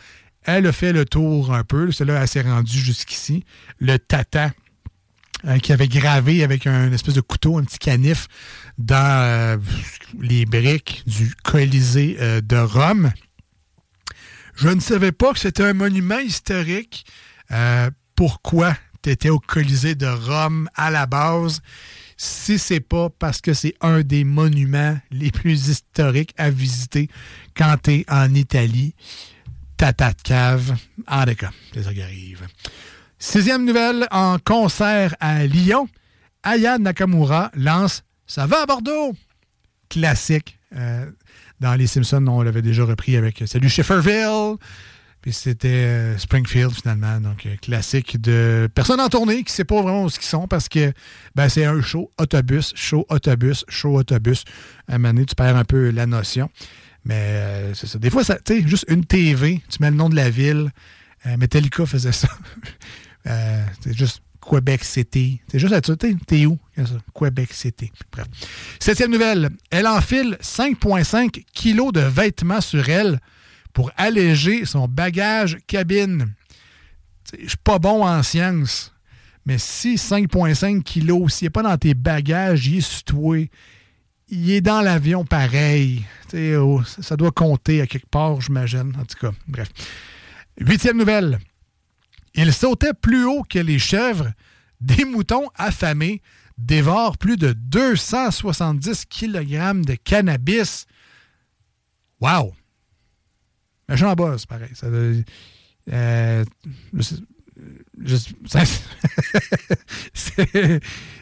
elle 0.44 0.68
a 0.68 0.72
fait 0.72 0.94
le 0.94 1.06
tour 1.06 1.54
un 1.54 1.64
peu. 1.64 1.92
Celle-là, 1.92 2.22
elle 2.22 2.28
s'est 2.28 2.42
rendue 2.42 2.80
jusqu'ici. 2.80 3.44
Le 3.80 3.98
tata 3.98 4.52
euh, 5.46 5.58
qui 5.60 5.74
avait 5.74 5.90
gravé 5.90 6.44
avec 6.44 6.68
un 6.68 6.92
espèce 6.94 7.16
de 7.16 7.22
couteau, 7.22 7.58
un 7.58 7.64
petit 7.64 7.80
canif, 7.80 8.28
dans 8.78 8.96
euh, 8.96 9.58
les 10.22 10.46
briques 10.46 11.04
du 11.06 11.34
Colisée 11.44 12.18
euh, 12.20 12.40
de 12.42 12.58
Rome. 12.58 13.12
Je 14.56 14.70
ne 14.70 14.80
savais 14.80 15.12
pas 15.12 15.34
que 15.34 15.40
c'était 15.40 15.64
un 15.64 15.74
monument 15.74 16.20
historique. 16.20 17.06
Euh, 17.52 17.90
pourquoi 18.16 18.76
tu 19.02 19.10
étais 19.10 19.30
au 19.30 19.40
Colisée 19.40 19.96
de 19.96 20.06
Rome 20.06 20.70
à 20.76 20.92
la 20.92 21.06
base? 21.08 21.62
Si 22.18 22.60
c'est 22.60 22.80
pas 22.80 23.10
parce 23.10 23.42
que 23.42 23.54
c'est 23.54 23.76
un 23.82 24.02
des 24.02 24.24
monuments 24.24 24.98
les 25.12 25.32
plus 25.32 25.70
historiques 25.70 26.34
à 26.38 26.50
visiter 26.50 27.10
quand 27.56 27.76
tu 27.84 28.06
en 28.08 28.34
Italie? 28.34 28.94
Tata 29.78 30.14
de 30.14 30.22
cave. 30.22 30.78
En 31.08 31.26
cas, 31.26 31.52
c'est 31.74 31.84
ça 31.84 31.94
qui 31.94 32.02
arrive. 32.02 32.42
Sixième 33.20 33.66
nouvelle, 33.66 34.08
en 34.12 34.38
concert 34.40 35.16
à 35.20 35.46
Lyon, 35.46 35.88
Aya 36.44 36.78
Nakamura 36.78 37.52
lance 37.56 38.04
Ça 38.28 38.46
va 38.46 38.64
à 38.64 38.66
Bordeaux! 38.66 39.14
Classique. 39.90 40.60
Euh, 40.76 41.06
dans 41.60 41.76
Les 41.76 41.88
Simpsons, 41.88 42.26
on 42.28 42.42
l'avait 42.42 42.62
déjà 42.62 42.84
repris 42.84 43.16
avec 43.16 43.44
Salut 43.46 43.70
Schifferville. 43.70 44.58
Puis 45.24 45.32
c'était 45.32 45.70
euh, 45.70 46.18
Springfield 46.18 46.72
finalement. 46.74 47.22
Donc, 47.22 47.46
euh, 47.46 47.56
classique 47.56 48.20
de 48.20 48.68
personnes 48.76 49.00
en 49.00 49.08
tournée 49.08 49.38
qui 49.38 49.46
ne 49.46 49.56
sait 49.56 49.64
pas 49.64 49.82
vraiment 49.82 50.04
où 50.04 50.10
ils 50.10 50.22
sont 50.22 50.50
parce 50.50 50.68
que 50.68 50.92
ben, 51.34 51.48
c'est 51.48 51.64
un 51.64 51.82
show 51.82 52.12
autobus, 52.20 52.74
show 52.76 53.06
autobus, 53.08 53.64
show 53.70 53.98
autobus. 53.98 54.44
À 54.90 54.96
un 54.96 54.98
moment 54.98 55.14
donné, 55.14 55.26
tu 55.26 55.34
perds 55.34 55.56
un 55.56 55.64
peu 55.64 55.92
la 55.92 56.08
notion. 56.08 56.50
Mais 57.06 57.16
euh, 57.16 57.74
c'est 57.74 57.88
ça. 57.88 58.00
Des 58.00 58.10
fois, 58.10 58.26
tu 58.26 58.34
sais, 58.46 58.68
juste 58.68 58.84
une 58.90 59.06
TV, 59.06 59.62
tu 59.70 59.78
mets 59.80 59.92
le 59.92 59.96
nom 59.96 60.10
de 60.10 60.16
la 60.16 60.30
ville. 60.30 60.72
Metallica 61.38 61.86
faisait 61.86 62.12
ça. 62.12 62.28
C'est 63.26 63.94
juste 63.94 64.22
Québec 64.42 64.84
City. 64.84 65.40
C'est 65.48 65.58
juste 65.58 65.72
là-dessus. 65.72 66.18
T'es 66.28 66.46
où? 66.46 66.60
Québec 67.18 67.54
City. 67.54 67.94
Bref. 68.12 68.28
Septième 68.78 69.10
nouvelle. 69.10 69.52
Elle 69.72 69.88
enfile 69.88 70.38
5,5 70.42 71.46
kilos 71.54 71.94
de 71.94 72.02
vêtements 72.02 72.60
sur 72.60 72.90
elle 72.90 73.22
pour 73.74 73.92
alléger 73.98 74.66
son 74.66 74.88
bagage 74.88 75.58
cabine. 75.68 76.34
Je 77.38 77.50
suis 77.50 77.58
pas 77.58 77.80
bon 77.80 78.06
en 78.06 78.22
sciences, 78.22 78.94
mais 79.46 79.58
si 79.58 79.96
5,5 79.96 80.84
kilos, 80.84 81.34
s'il 81.34 81.48
n'est 81.48 81.50
pas 81.50 81.64
dans 81.64 81.78
tes 81.78 81.96
bagages, 81.96 82.68
il 82.68 82.78
est 82.78 83.06
toi, 83.06 83.38
il 84.30 84.52
est 84.52 84.62
dans 84.62 84.82
l'avion 84.82 85.26
pareil. 85.26 86.06
Oh, 86.34 86.82
ça 86.84 87.16
doit 87.18 87.32
compter 87.32 87.82
à 87.82 87.88
quelque 87.88 88.10
part, 88.10 88.42
j'imagine. 88.42 88.94
En 89.00 89.06
tout 89.06 89.18
cas, 89.20 89.32
bref. 89.48 89.70
Huitième 90.60 90.98
nouvelle. 90.98 91.40
Il 92.36 92.54
sautait 92.54 92.94
plus 92.94 93.26
haut 93.26 93.44
que 93.44 93.60
les 93.60 93.80
chèvres. 93.80 94.32
Des 94.82 95.06
moutons 95.06 95.50
affamés 95.56 96.22
dévorent 96.58 97.18
plus 97.18 97.38
de 97.38 97.54
270 97.54 99.06
kg 99.06 99.82
de 99.86 99.96
cannabis. 99.96 100.86
Wow! 102.20 102.54
Méchant 103.90 104.14
boss, 104.14 104.46
pareil. 104.46 104.70
Ça, 104.74 104.88
euh, 104.88 105.24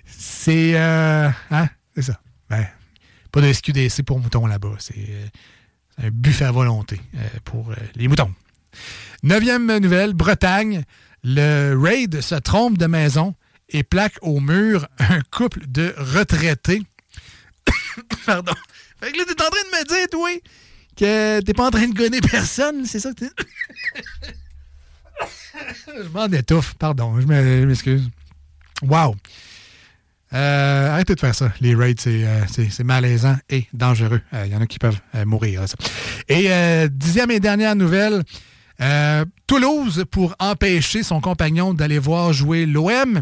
c'est. 0.06 0.76
Euh, 0.76 1.30
hein? 1.50 1.70
C'est 1.96 2.02
ça. 2.02 2.22
Ben, 2.50 2.68
pas 3.32 3.42
de 3.42 3.52
SQDC 3.52 4.04
pour 4.04 4.20
moutons 4.20 4.46
là-bas. 4.46 4.76
C'est 4.80 4.96
euh, 4.98 5.28
c'est 5.96 6.06
un 6.06 6.10
buffet 6.10 6.46
à 6.46 6.52
volonté 6.52 7.02
euh, 7.16 7.28
pour 7.44 7.74
les 7.96 8.08
moutons. 8.08 8.34
Neuvième 9.24 9.78
nouvelle, 9.80 10.14
Bretagne. 10.14 10.84
Le 11.24 11.76
raid 11.76 12.22
se 12.22 12.36
trompe 12.36 12.78
de 12.78 12.88
maison 12.88 13.36
et 13.70 13.84
plaque 13.84 14.18
au 14.22 14.40
mur 14.40 14.88
un 15.00 15.22
couple 15.22 15.68
de 15.68 15.94
retraités. 15.98 16.82
Pardon. 18.26 18.54
Fait 19.00 19.12
que 19.12 19.18
là, 19.18 19.24
t'es 19.26 19.34
en 19.34 19.50
train 19.50 19.64
de 19.64 19.78
me 19.78 19.86
dire, 19.88 20.08
toi, 20.10 20.30
que 20.96 21.40
t'es 21.42 21.54
pas 21.54 21.68
en 21.68 21.72
train 21.72 21.88
de 21.88 21.94
gonner 21.94 22.22
personne, 22.22 22.86
c'est 22.86 23.00
ça 23.00 23.12
que 23.14 23.26
t'es... 23.26 23.30
je 26.04 26.08
m'en 26.10 26.26
étouffe, 26.28 26.74
pardon, 26.76 27.20
je 27.20 27.26
me- 27.28 27.62
je 27.62 27.66
m'excuse. 27.66 28.10
Wow. 28.82 29.16
Euh, 30.34 30.90
arrêtez 30.92 31.14
de 31.16 31.20
faire 31.20 31.36
ça. 31.36 31.52
Les 31.60 31.76
raids, 31.76 31.96
c'est 31.98 32.26
euh, 32.26 32.84
malaisant 32.84 33.38
et 33.50 33.68
dangereux. 33.74 34.22
Il 34.46 34.48
y 34.52 34.56
en 34.56 34.62
a 34.62 34.66
qui 34.66 34.80
peuvent 34.80 35.00
euh, 35.16 35.26
mourir. 35.26 35.68
ça. 35.68 35.76
Et 36.30 36.52
euh, 36.52 36.88
dixième 36.88 37.32
et 37.32 37.40
dernière 37.42 37.76
nouvelle, 37.76 38.24
euh, 38.80 39.26
Toulouse, 39.46 40.06
pour 40.10 40.34
empêcher 40.40 41.04
son 41.04 41.20
compagnon 41.20 41.74
d'aller 41.74 42.00
voir 42.00 42.32
jouer 42.32 42.66
l'OM, 42.66 43.22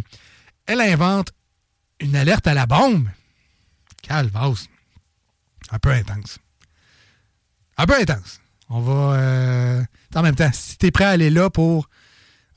elle 0.68 0.82
invente 0.82 1.32
une 2.00 2.16
alerte 2.16 2.46
à 2.46 2.54
la 2.54 2.68
bombe. 2.68 3.10
Calvasse. 4.04 4.68
Un 5.72 5.80
peu 5.80 5.90
intense. 5.90 6.38
Un 7.80 7.86
peu 7.86 7.96
intense. 7.96 8.42
On 8.70 8.82
va... 8.82 9.16
euh, 9.16 9.82
en 10.14 10.22
même 10.22 10.36
temps, 10.36 10.50
si 10.52 10.78
t'es 10.78 10.92
prêt 10.92 11.06
à 11.06 11.10
aller 11.12 11.30
là 11.30 11.50
pour 11.50 11.90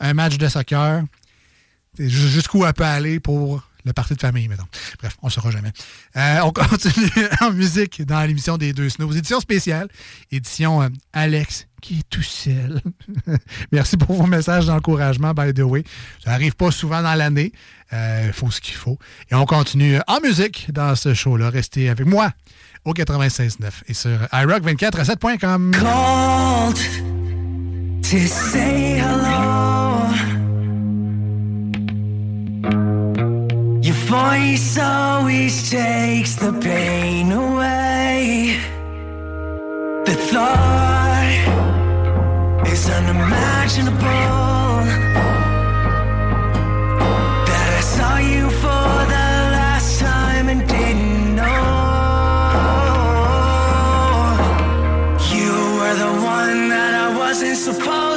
un 0.00 0.14
match 0.14 0.36
de 0.36 0.48
soccer, 0.48 1.04
jusqu'où 1.96 2.66
elle 2.66 2.72
peut 2.72 2.82
aller 2.82 3.20
pour 3.20 3.62
le 3.84 3.92
parti 3.92 4.14
de 4.14 4.20
famille, 4.20 4.48
mettons. 4.48 4.66
Bref, 4.98 5.16
on 5.22 5.28
ne 5.28 5.30
saura 5.30 5.52
jamais. 5.52 5.70
Euh, 6.16 6.40
on 6.42 6.50
continue 6.50 7.28
en 7.40 7.52
musique 7.52 8.02
dans 8.04 8.20
l'émission 8.24 8.58
des 8.58 8.72
deux 8.72 8.88
snows. 8.88 9.12
Édition 9.12 9.38
spéciale. 9.38 9.86
Édition 10.32 10.82
euh, 10.82 10.88
Alex, 11.12 11.68
qui 11.80 12.00
est 12.00 12.10
tout 12.10 12.22
seul. 12.22 12.80
Merci 13.72 13.96
pour 13.96 14.16
vos 14.16 14.26
messages 14.26 14.66
d'encouragement, 14.66 15.34
by 15.34 15.54
the 15.54 15.60
way. 15.60 15.84
Ça 16.24 16.32
arrive 16.32 16.56
pas 16.56 16.72
souvent 16.72 17.00
dans 17.00 17.14
l'année. 17.14 17.52
Il 17.92 18.32
faut 18.32 18.50
ce 18.50 18.60
qu'il 18.60 18.74
faut. 18.74 18.98
Et 19.30 19.34
on 19.34 19.44
continue 19.44 19.98
en 20.08 20.18
musique 20.20 20.72
dans 20.72 20.96
ce 20.96 21.14
show-là. 21.14 21.50
Restez 21.50 21.90
avec 21.90 22.06
moi 22.06 22.32
au 22.84 22.92
96.9 22.92 23.70
et 23.88 23.94
sur 23.94 24.18
iRock247.com. 24.32 25.72
Called 25.72 26.76
to 28.02 28.18
say 28.26 28.98
hello. 28.98 30.08
Your 33.82 33.94
voice 34.06 34.78
always 34.78 35.70
takes 35.70 36.34
the 36.36 36.52
pain 36.60 37.32
away. 37.32 38.56
The 40.04 40.14
thought 40.14 41.48
is 42.66 42.88
unimaginable. 42.90 45.11
Wasn't 57.32 57.56
supposed 57.56 58.11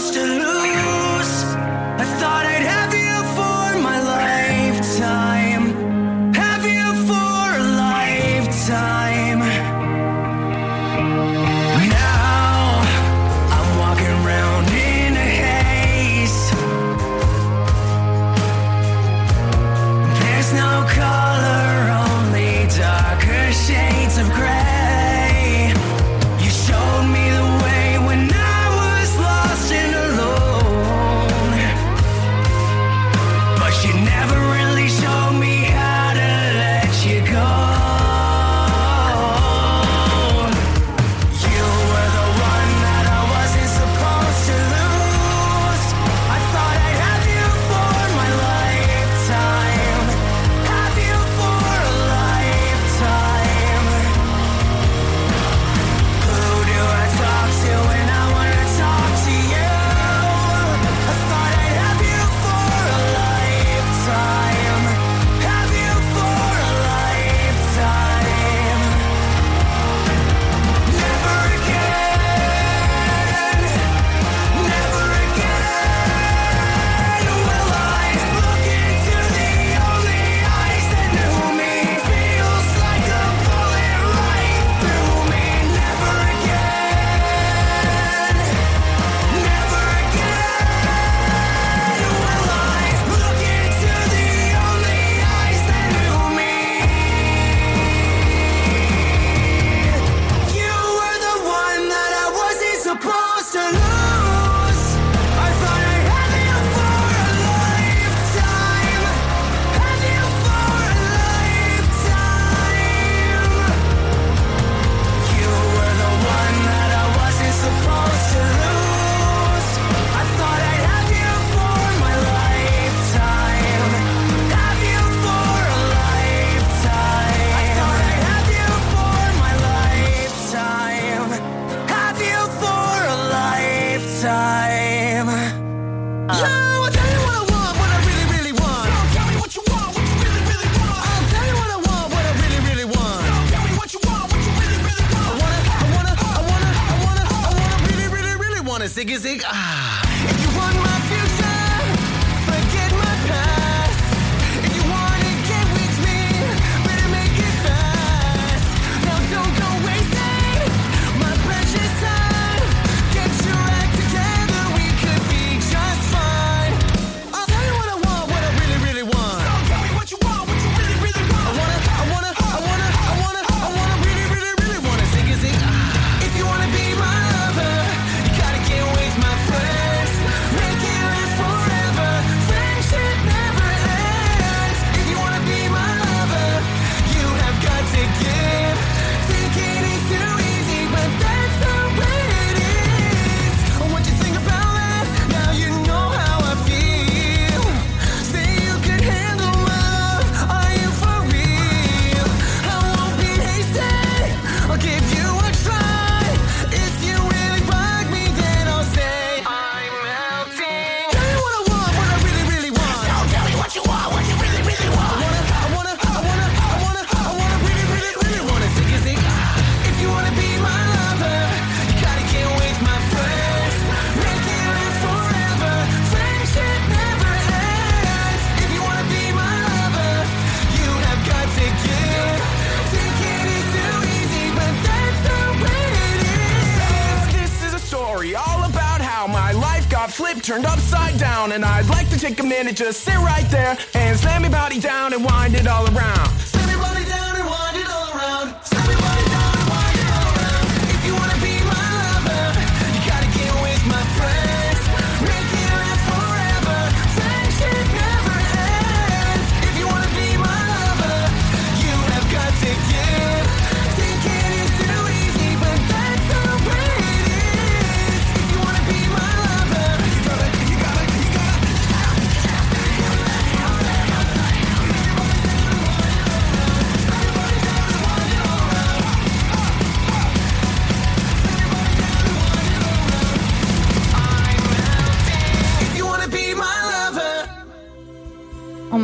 to 242.73 242.91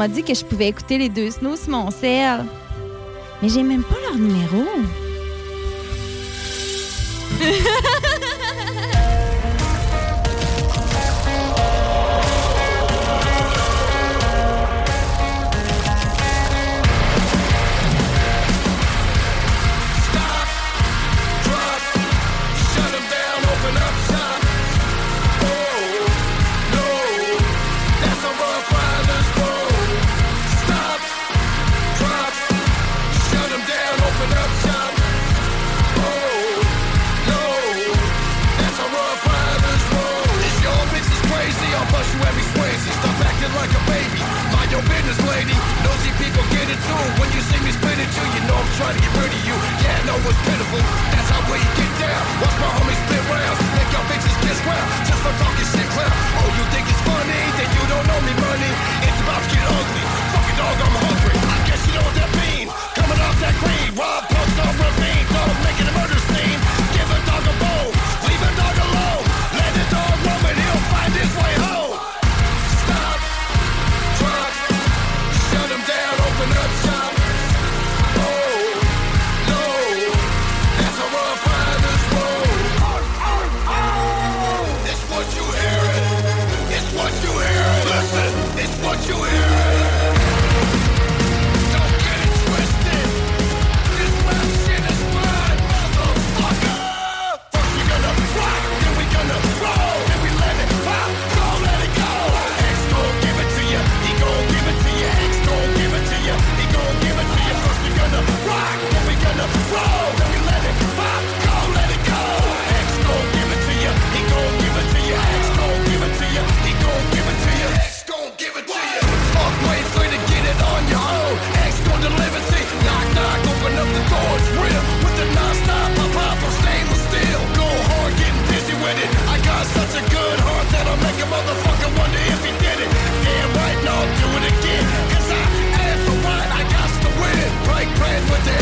m'a 0.01 0.07
dit 0.07 0.23
que 0.23 0.33
je 0.33 0.43
pouvais 0.43 0.69
écouter 0.69 0.97
les 0.97 1.09
deux 1.09 1.29
snows 1.29 1.55
sur 1.55 1.69
mon 1.69 1.91
sel. 1.91 2.43
Mais 3.39 3.49
j'ai 3.49 3.61
même 3.61 3.83
pas 3.83 3.97
leur 4.09 4.17
numéro. 4.17 4.65
You 42.11 42.19
every 42.27 42.45
Swayze. 42.55 42.91
Stop 42.99 43.15
acting 43.23 43.53
like 43.55 43.71
a 43.71 43.81
baby, 43.87 44.21
mind 44.51 44.69
your 44.71 44.83
business, 44.83 45.19
lady. 45.27 45.55
Nosy 45.83 46.11
people 46.19 46.43
get 46.51 46.67
it 46.67 46.79
too. 46.83 47.03
When 47.19 47.29
you 47.31 47.41
see 47.47 47.59
me 47.63 47.71
spit 47.71 47.95
at 47.95 48.11
you, 48.11 48.25
know 48.47 48.57
I'm 48.59 48.71
trying 48.75 48.95
to 48.95 49.01
get 49.01 49.13
rid 49.15 49.31
of 49.31 49.41
you. 49.47 49.55
Yeah, 49.83 49.95
I 49.95 50.01
know 50.07 50.17
it's 50.19 50.41
pitiful. 50.43 50.81
That's 51.13 51.29
how 51.31 51.41
we 51.47 51.59
get 51.79 51.91
down. 52.03 52.23
Watch 52.43 52.55
my 52.59 52.69
homies 52.75 52.99
spit 53.07 53.23
rounds. 53.31 53.59
Make 53.75 53.89
your 53.95 54.05
bitches 54.11 54.35
kiss 54.43 54.59
ground. 54.65 54.87
Just 55.07 55.21
for 55.23 55.33
talking 55.39 55.67
shit 55.71 55.87
clown. 55.95 56.11
Oh, 56.11 56.49
you 56.51 56.63
think 56.75 56.85
it's 56.91 57.03
funny? 57.07 57.41
Then 57.55 57.69
you 57.71 57.83
don't 57.87 58.05
know 58.07 58.19
me, 58.27 58.33
money. 58.35 58.71
It's 59.07 59.19
about 59.23 59.41
to 59.45 59.49
get 59.55 59.65
ugly. 59.71 60.03
Fucking 60.35 60.57
dog, 60.59 60.77
I'm 60.83 60.95
hungry. 60.99 61.37
I 61.37 61.57
guess 61.69 61.81
you 61.87 61.93
know 61.95 62.03
what 62.03 62.15
that 62.19 62.31
mean. 62.43 62.67
Coming 62.97 63.19
off 63.23 63.37
that 63.39 63.55
green. 63.63 63.89
Rob 63.95 64.23
punks 64.27 64.57
on 64.59 64.73
ravine. 64.75 65.25
Dog 65.31 65.55
making 65.63 65.87
a 65.87 65.93
murder 65.95 66.10
you 89.11 89.23
hearing. 89.23 89.40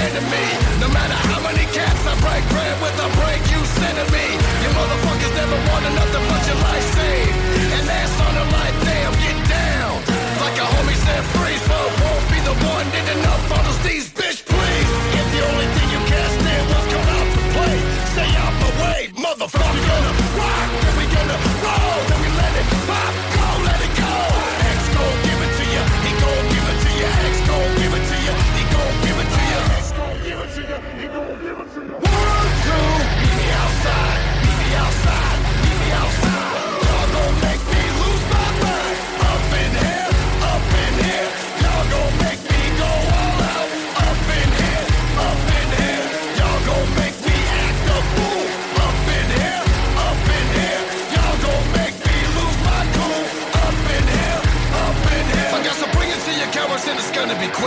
Enemy. 0.07 0.47
No 0.79 0.87
matter 0.89 1.17
how 1.29 1.39
many 1.43 1.65
cats 1.75 2.01
I 2.07 2.13
break 2.23 2.43
bread 2.53 2.75
with, 2.81 2.95
I 2.95 3.07
break 3.19 3.41
you 3.51 3.59
sending 3.79 4.09
me. 4.15 4.25
You 4.63 4.69
motherfuckers 4.75 5.33
never 5.35 5.57
wanted 5.69 5.93
nothing 5.99 6.25
but 6.29 6.41
your 6.47 6.59
life 6.63 6.87
saved. 6.95 7.35
And 7.75 7.83
that's 7.87 8.15
on 8.23 8.33
the 8.39 8.45
life, 8.55 8.77
damn, 8.87 9.13
get 9.19 9.37
down. 9.49 9.93
Like 10.43 10.57
a 10.57 10.65
homie 10.73 10.99
said, 11.05 11.23
freeze, 11.35 11.63
but 11.67 11.87
won't 12.03 12.25
be 12.31 12.39
the 12.47 12.55
one. 12.73 12.85
Did 12.95 13.07
enough 13.19 13.41
bottles, 13.51 13.79
these 13.83 14.07
bitch, 14.09 14.39
please. 14.47 14.89
If 15.19 15.25
the 15.35 15.41
only 15.51 15.67
thing 15.75 15.87
you 15.95 16.01
can't 16.07 16.31
stand 16.39 16.63
was 16.71 16.85
come 16.93 17.07
out 17.17 17.27
to 17.35 17.41
play, 17.55 17.75
stay 18.15 18.29
out 18.43 18.53
my 18.63 18.71
way, 18.81 18.99
motherfucker. 19.19 20.28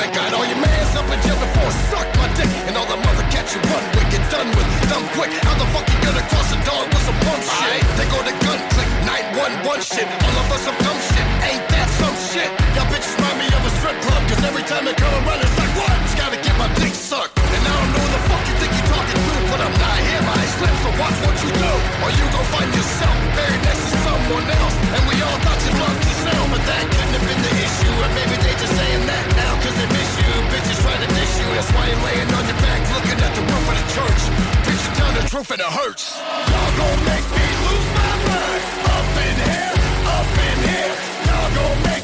Quick. 0.02 0.18
I 0.18 0.30
know 0.30 0.42
your 0.42 0.58
man's 0.58 0.94
up 0.98 1.06
in 1.06 1.18
jail 1.22 1.38
before 1.38 1.70
suck 1.90 2.08
my 2.18 2.26
dick. 2.34 2.50
And 2.66 2.74
all 2.76 2.86
the 2.86 2.98
mother 2.98 3.24
cats 3.30 3.54
you 3.54 3.60
run 3.70 3.84
with 3.94 4.08
get 4.10 4.24
done 4.30 4.48
with 4.56 4.66
dumb 4.90 5.06
quick. 5.14 5.30
How 5.46 5.54
the 5.54 5.68
fuck 5.70 5.86
you 5.86 5.98
gonna 6.02 6.24
cross 6.26 6.50
a 6.50 6.58
dog 6.66 6.86
with 6.90 7.04
some 7.06 7.18
pump 7.22 7.42
shit? 7.42 7.82
They 7.98 8.06
go 8.10 8.18
to 8.18 8.34
gun 8.42 8.58
click, 8.74 8.90
911 9.06 9.82
shit. 9.82 10.06
All 10.06 10.36
of 10.42 10.46
us 10.50 10.62
some 10.66 10.78
dumb 10.82 11.00
shit. 11.10 11.26
Ain't 11.46 11.64
that 11.70 11.88
some 12.00 12.16
shit? 12.30 12.50
Y'all 12.74 12.88
bitches 12.90 13.14
remind 13.14 13.38
me 13.38 13.46
of 13.46 13.62
a 13.62 13.70
strip 13.78 13.96
club. 14.02 14.22
Cause 14.26 14.42
every 14.42 14.64
time 14.66 14.84
they 14.84 14.96
come 14.98 15.14
around, 15.22 15.40
it's 15.42 15.56
like, 15.58 15.72
what? 15.78 15.94
Just 16.02 16.16
gotta 16.18 16.38
get 16.42 16.54
my 16.58 16.68
dick 16.80 16.94
sucked. 16.94 17.41
I'm 19.62 19.74
not 19.78 19.98
here, 20.02 20.22
my 20.26 20.42
slip, 20.58 20.74
so 20.82 20.90
watch 20.98 21.18
what 21.22 21.36
you 21.38 21.50
do. 21.54 21.72
Or 22.02 22.10
you 22.10 22.24
gon' 22.34 22.48
find 22.50 22.70
yourself 22.74 23.14
buried 23.38 23.62
next 23.62 23.82
to 23.86 23.92
someone 24.02 24.46
else. 24.58 24.74
And 24.98 25.02
we 25.06 25.14
all 25.22 25.38
thought 25.46 25.60
you 25.62 25.72
loved 25.78 26.02
to 26.02 26.12
sell, 26.26 26.44
but 26.50 26.62
that 26.66 26.82
couldn't 26.90 27.14
have 27.14 27.26
been 27.30 27.42
the 27.46 27.54
issue. 27.62 27.94
And 28.02 28.12
maybe 28.18 28.36
they 28.42 28.54
just 28.58 28.74
saying 28.74 29.04
that 29.06 29.24
now 29.38 29.52
cause 29.62 29.76
they 29.78 29.88
miss 29.94 30.10
you. 30.18 30.32
Bitches 30.50 30.78
try 30.82 30.96
to 30.98 31.08
dish 31.14 31.34
you. 31.38 31.48
That's 31.54 31.70
why 31.70 31.84
you're 31.86 32.02
laying 32.02 32.30
on 32.34 32.44
your 32.50 32.58
back 32.58 32.80
looking 32.90 33.18
at 33.22 33.32
the 33.38 33.42
roof 33.46 33.64
of 33.70 33.76
the 33.78 33.86
church. 33.94 34.22
You 34.82 34.90
tell 34.98 35.12
the 35.14 35.24
truth 35.30 35.50
and 35.54 35.60
it 35.62 35.72
hurts. 35.78 36.18
Y'all 36.18 36.72
gon' 36.74 37.00
make 37.06 37.26
me 37.30 37.46
lose 37.62 37.88
my 37.94 38.12
mind. 38.26 38.62
Up 38.82 39.14
in 39.26 39.36
here, 39.46 39.74
up 40.10 40.30
in 40.42 40.58
here. 40.66 40.94
Y'all 41.22 41.50
gon' 41.54 41.78
make 41.86 42.01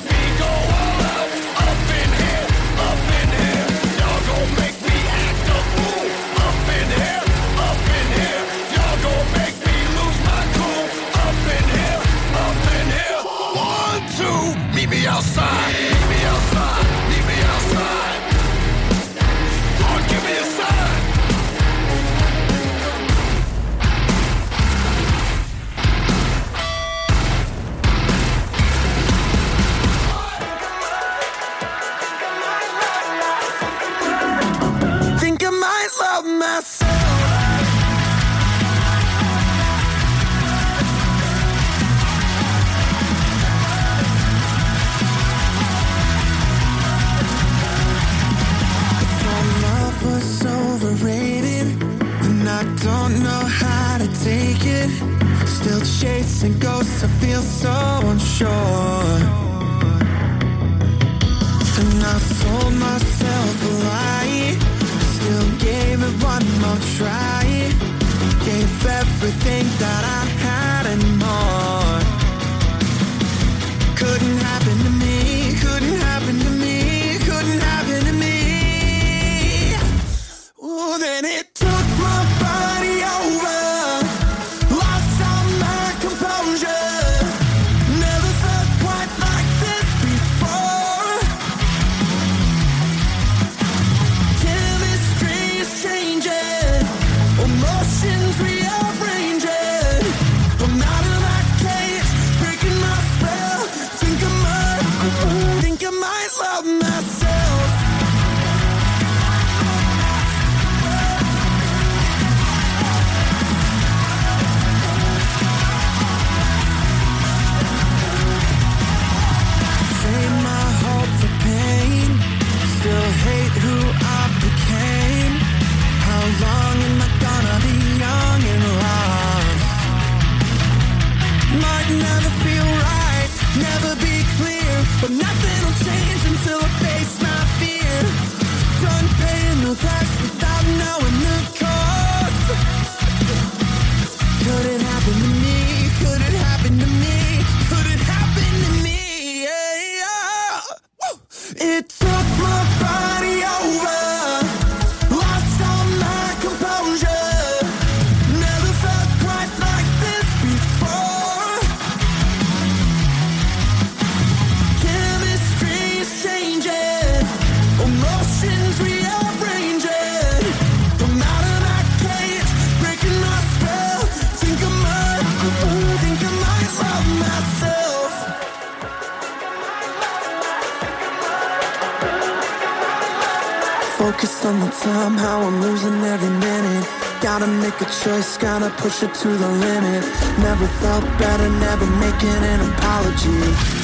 push 188.77 189.03
it 189.03 189.15
to 189.15 189.29
the 189.29 189.49
limit. 189.49 190.05
Never 190.39 190.67
felt 190.81 191.05
better, 191.19 191.49
never 191.49 191.87
making 191.87 192.43
an 192.45 192.61
apology. 192.73 193.78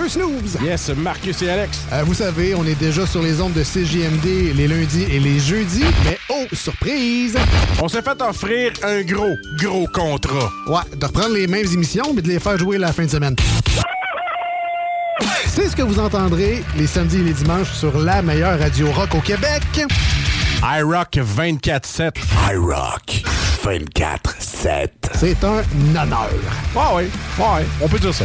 Deux 0.00 0.08
snooze. 0.08 0.56
Yes, 0.62 0.88
Marcus 0.96 1.42
et 1.42 1.50
Alex. 1.50 1.80
Euh, 1.92 2.02
vous 2.04 2.14
savez, 2.14 2.54
on 2.54 2.64
est 2.64 2.78
déjà 2.78 3.06
sur 3.06 3.22
les 3.22 3.40
ondes 3.40 3.52
de 3.52 3.62
CJMD 3.62 4.54
les 4.54 4.66
lundis 4.66 5.04
et 5.10 5.20
les 5.20 5.38
jeudis, 5.38 5.84
mais 6.04 6.18
oh, 6.30 6.46
surprise! 6.52 7.36
On 7.82 7.88
s'est 7.88 8.02
fait 8.02 8.20
offrir 8.22 8.72
un 8.82 9.02
gros, 9.02 9.36
gros 9.58 9.86
contrat. 9.92 10.50
Ouais, 10.66 10.96
de 10.96 11.04
reprendre 11.04 11.34
les 11.34 11.46
mêmes 11.46 11.66
émissions, 11.72 12.12
mais 12.14 12.22
de 12.22 12.28
les 12.28 12.40
faire 12.40 12.56
jouer 12.56 12.78
la 12.78 12.92
fin 12.92 13.04
de 13.04 13.10
semaine. 13.10 13.36
C'est 15.46 15.68
ce 15.68 15.76
que 15.76 15.82
vous 15.82 15.98
entendrez 15.98 16.62
les 16.76 16.86
samedis 16.86 17.18
et 17.18 17.24
les 17.24 17.32
dimanches 17.32 17.72
sur 17.72 17.98
la 17.98 18.22
meilleure 18.22 18.58
radio 18.58 18.90
rock 18.92 19.14
au 19.14 19.20
Québec. 19.20 19.62
iRock 20.62 21.16
24-7. 21.16 22.12
iRock 22.52 23.22
24-7. 23.64 24.88
C'est 25.14 25.44
un 25.44 25.62
honneur. 25.90 26.30
Ah 26.74 26.92
oui, 26.94 27.04
ouais, 27.38 27.66
on 27.82 27.88
peut 27.88 27.98
dire 27.98 28.14
ça. 28.14 28.24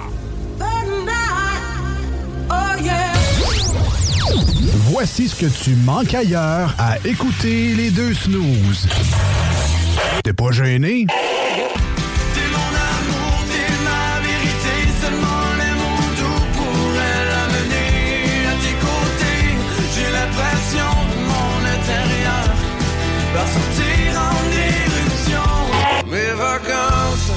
Voici 4.91 5.29
ce 5.29 5.35
que 5.35 5.45
tu 5.45 5.73
manques 5.77 6.13
ailleurs 6.13 6.75
à 6.77 6.97
écouter 7.05 7.75
les 7.75 7.91
deux 7.91 8.13
snooze. 8.13 8.89
T'es 10.21 10.33
pas 10.33 10.51
gêné? 10.51 11.07
Mes 26.05 26.33
vacances, 26.37 27.31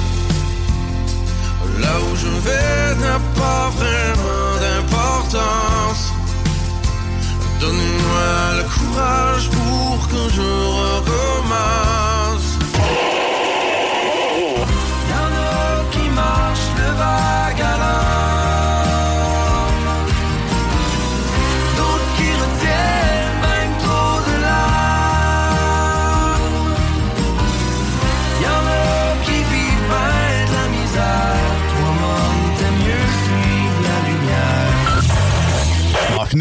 là 1.79 1.93
où 2.01 2.15
je 2.17 2.27
vais, 2.27 2.95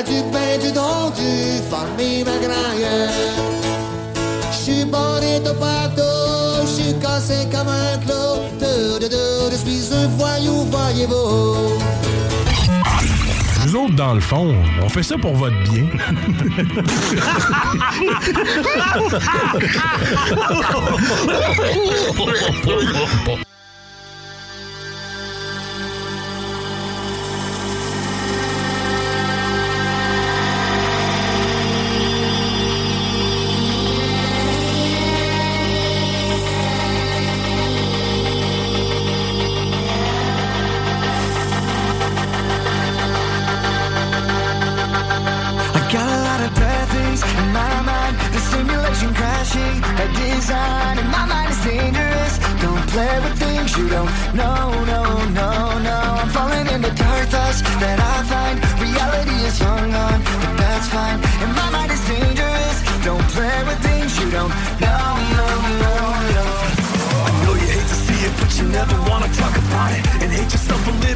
Cara 0.00 0.08
du 0.08 0.22
pain, 0.30 0.58
du 0.58 0.72
don, 0.72 1.10
du 1.10 1.60
famille 1.70 2.24
ma 2.24 2.38
grand 2.38 2.76
J'suis 4.52 4.84
bonito 4.84 5.54
partout, 5.54 6.66
j'suis 6.66 6.94
cassé 7.00 7.46
comme 7.50 7.68
un 7.68 7.98
clou. 7.98 8.40
De, 8.60 8.98
de, 8.98 9.08
de, 9.08 9.50
je 9.50 9.56
suis 9.56 9.94
un 9.94 10.06
voyou, 10.08 10.64
voyez-vous. 10.70 11.78
Nous 13.66 13.76
autres, 13.76 13.94
dans 13.94 14.14
le 14.14 14.20
fond, 14.20 14.54
on 14.82 14.88
fait 14.88 15.02
ça 15.02 15.16
pour 15.18 15.34
votre 15.34 15.56
bien. 15.64 15.86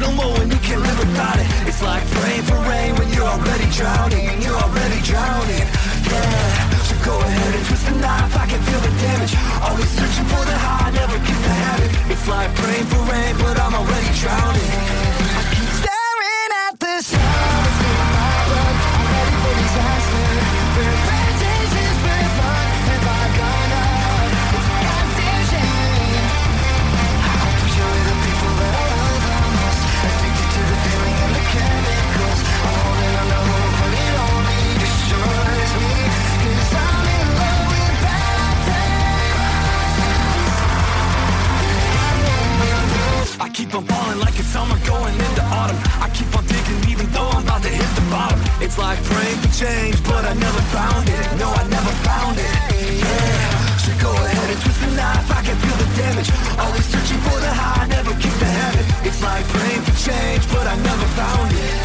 yourself 0.05 0.17
a 0.19 0.21
little 0.21 0.29
more 0.29 0.39
when 0.39 0.51
you 0.51 0.57
can't 0.57 0.81
live 0.81 0.99
without 0.99 1.37
it. 1.39 1.47
It's 1.67 1.81
like 1.81 2.03
praying 2.11 2.43
for 2.43 2.57
rain 2.69 2.95
when 2.95 3.09
you're 3.13 3.27
already 3.27 3.69
drowning. 3.71 4.27
And 4.27 4.43
you're 4.43 4.55
already 4.55 5.01
drowning. 5.01 5.65
Yeah. 6.05 6.69
So 6.83 6.95
go 7.05 7.19
ahead 7.19 7.55
and 7.55 7.65
twist 7.65 7.85
the 7.85 7.95
knife. 7.99 8.35
I 8.37 8.45
can 8.47 8.61
feel 8.61 8.79
the 8.79 8.93
damage. 9.01 9.35
Always 9.61 9.89
searching 9.89 10.25
for 10.25 10.43
the 10.45 10.57
high, 10.57 10.91
never 10.91 11.17
get 11.17 11.39
the 11.47 11.55
habit. 11.65 11.91
It's 12.11 12.27
like 12.27 12.53
praying 12.55 12.85
for 12.85 13.01
rain, 13.11 13.35
but 13.37 13.59
I'm 13.59 13.73
already 13.73 14.11
drowning. 14.19 15.54
Keep 43.65 43.75
on 43.75 43.85
falling 43.85 44.19
like 44.19 44.37
it's 44.37 44.47
summer 44.47 44.77
going 44.85 45.13
into 45.13 45.43
autumn. 45.49 45.77
I 46.01 46.09
keep 46.13 46.29
on 46.37 46.45
digging 46.45 46.89
even 46.89 47.07
though 47.11 47.29
I'm 47.29 47.43
about 47.43 47.63
to 47.63 47.69
hit 47.69 47.89
the 47.95 48.05
bottom. 48.13 48.39
It's 48.61 48.77
like 48.77 49.01
praying 49.03 49.37
for 49.41 49.51
change, 49.57 49.97
but 50.03 50.23
I 50.25 50.33
never 50.33 50.61
found 50.69 51.09
it. 51.09 51.25
No, 51.37 51.49
I 51.49 51.63
never 51.67 51.93
found 52.05 52.37
it. 52.37 52.51
Yeah. 53.01 53.77
So 53.81 53.91
go 54.01 54.11
ahead 54.13 54.49
and 54.53 54.61
twist 54.61 54.79
the 54.81 54.91
knife. 54.93 55.31
I 55.31 55.41
can 55.41 55.57
feel 55.57 55.77
the 55.81 55.89
damage. 55.97 56.29
Always 56.59 56.85
searching 56.85 57.21
for 57.25 57.37
the 57.41 57.53
high, 57.53 57.87
never 57.87 58.13
keep 58.21 58.35
the 58.37 58.45
habit. 58.45 58.85
It's 59.07 59.21
like 59.23 59.45
praying 59.49 59.81
for 59.81 59.95
change, 59.97 60.43
but 60.53 60.67
I 60.67 60.75
never 60.77 61.07
found 61.17 61.51
it. 61.53 61.84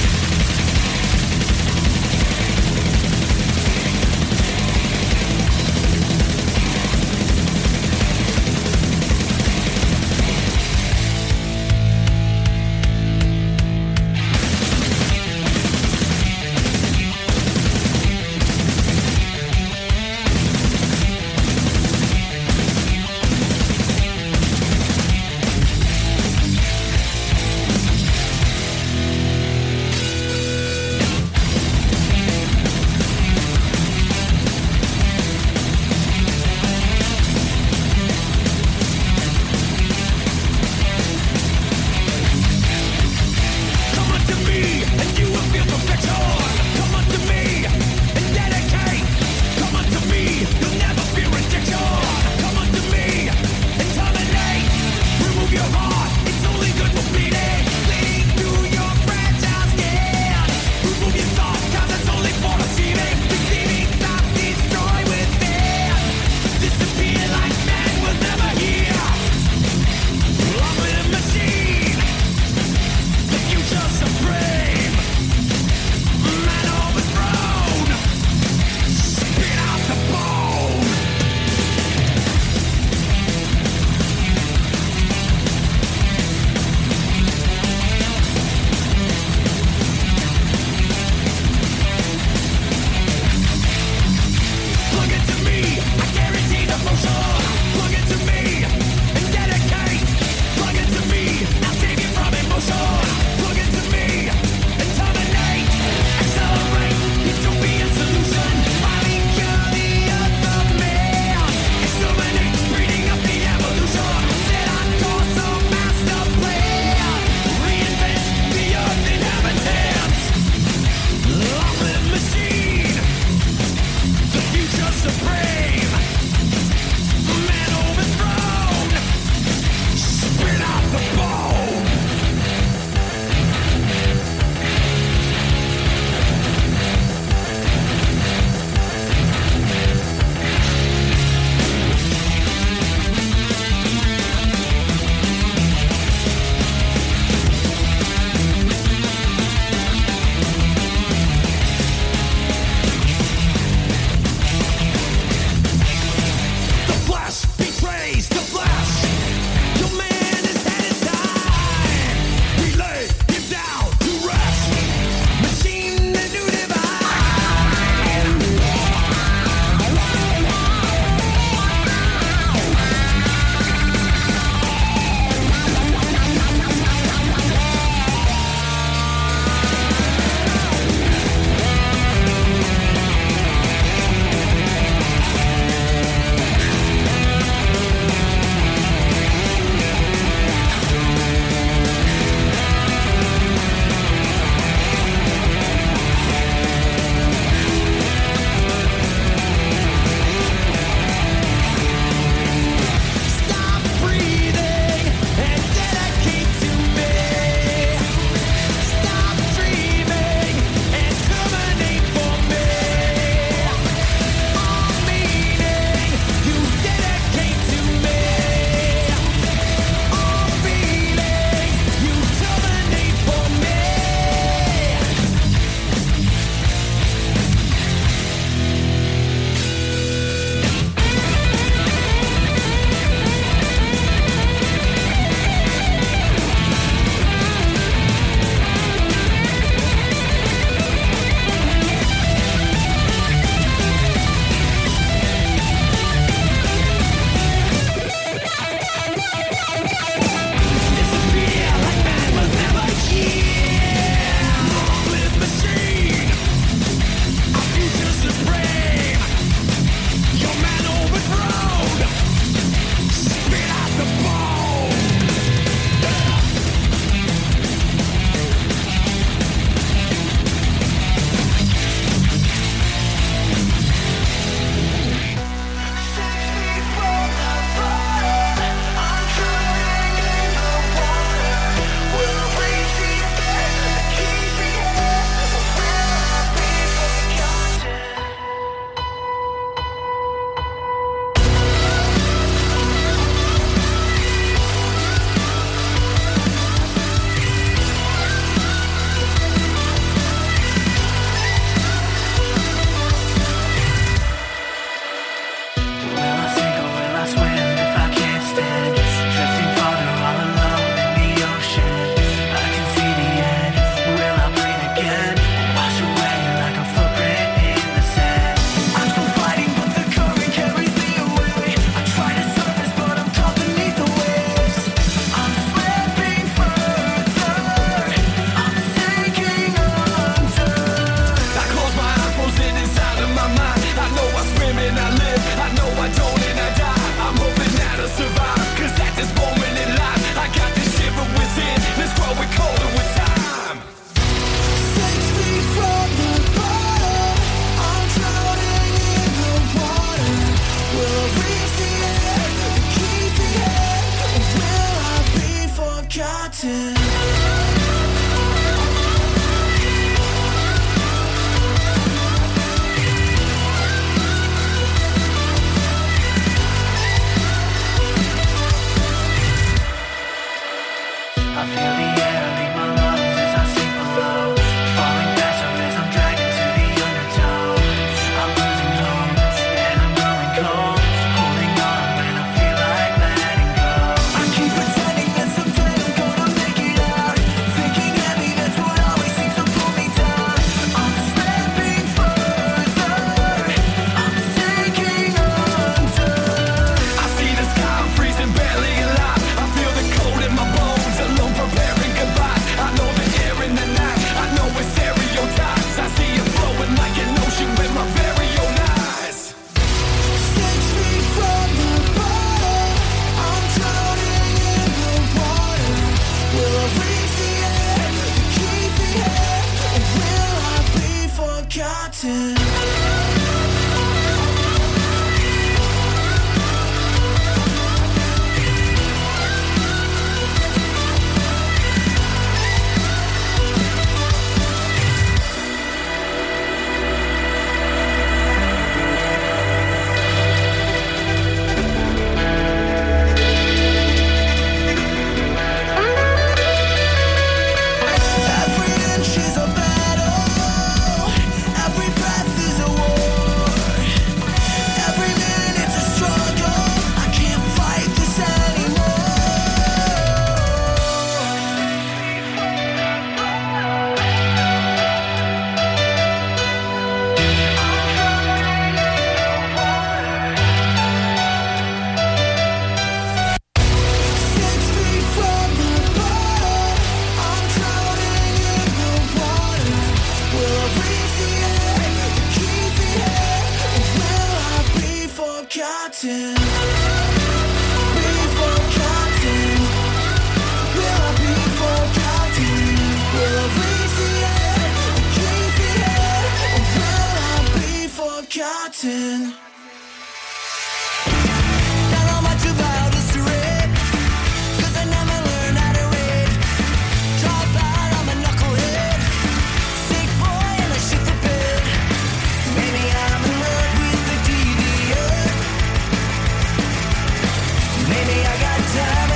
I 518.33 518.57
got 518.61 518.79
time 518.95 519.30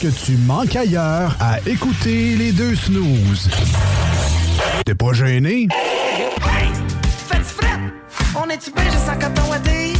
que 0.00 0.08
tu 0.08 0.36
manques 0.38 0.76
ailleurs 0.76 1.36
à 1.40 1.58
écouter 1.66 2.34
les 2.34 2.52
deux 2.52 2.74
snooze. 2.74 3.50
T'es 4.86 4.94
pas 4.94 5.12
gêné? 5.12 5.68
Faites 7.28 7.44
fret, 7.44 7.66
on 8.34 8.48
est-tu 8.48 8.70
bien 8.70 8.84
juste 8.84 9.08
en 9.10 9.18
coton? 9.18 9.42
Hey, 9.66 9.92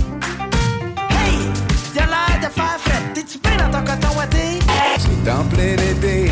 y'a 1.94 2.06
l'air 2.06 2.39
de 2.39 2.48
faire 2.55 2.78
fret, 2.81 3.02
t'es-tu 3.12 3.39
bien 3.40 3.56
dans 3.59 3.78
ton 3.78 3.85
coton? 3.85 4.09
C'est 4.98 5.31
en 5.31 5.44
plein 5.44 5.74
été, 5.74 6.31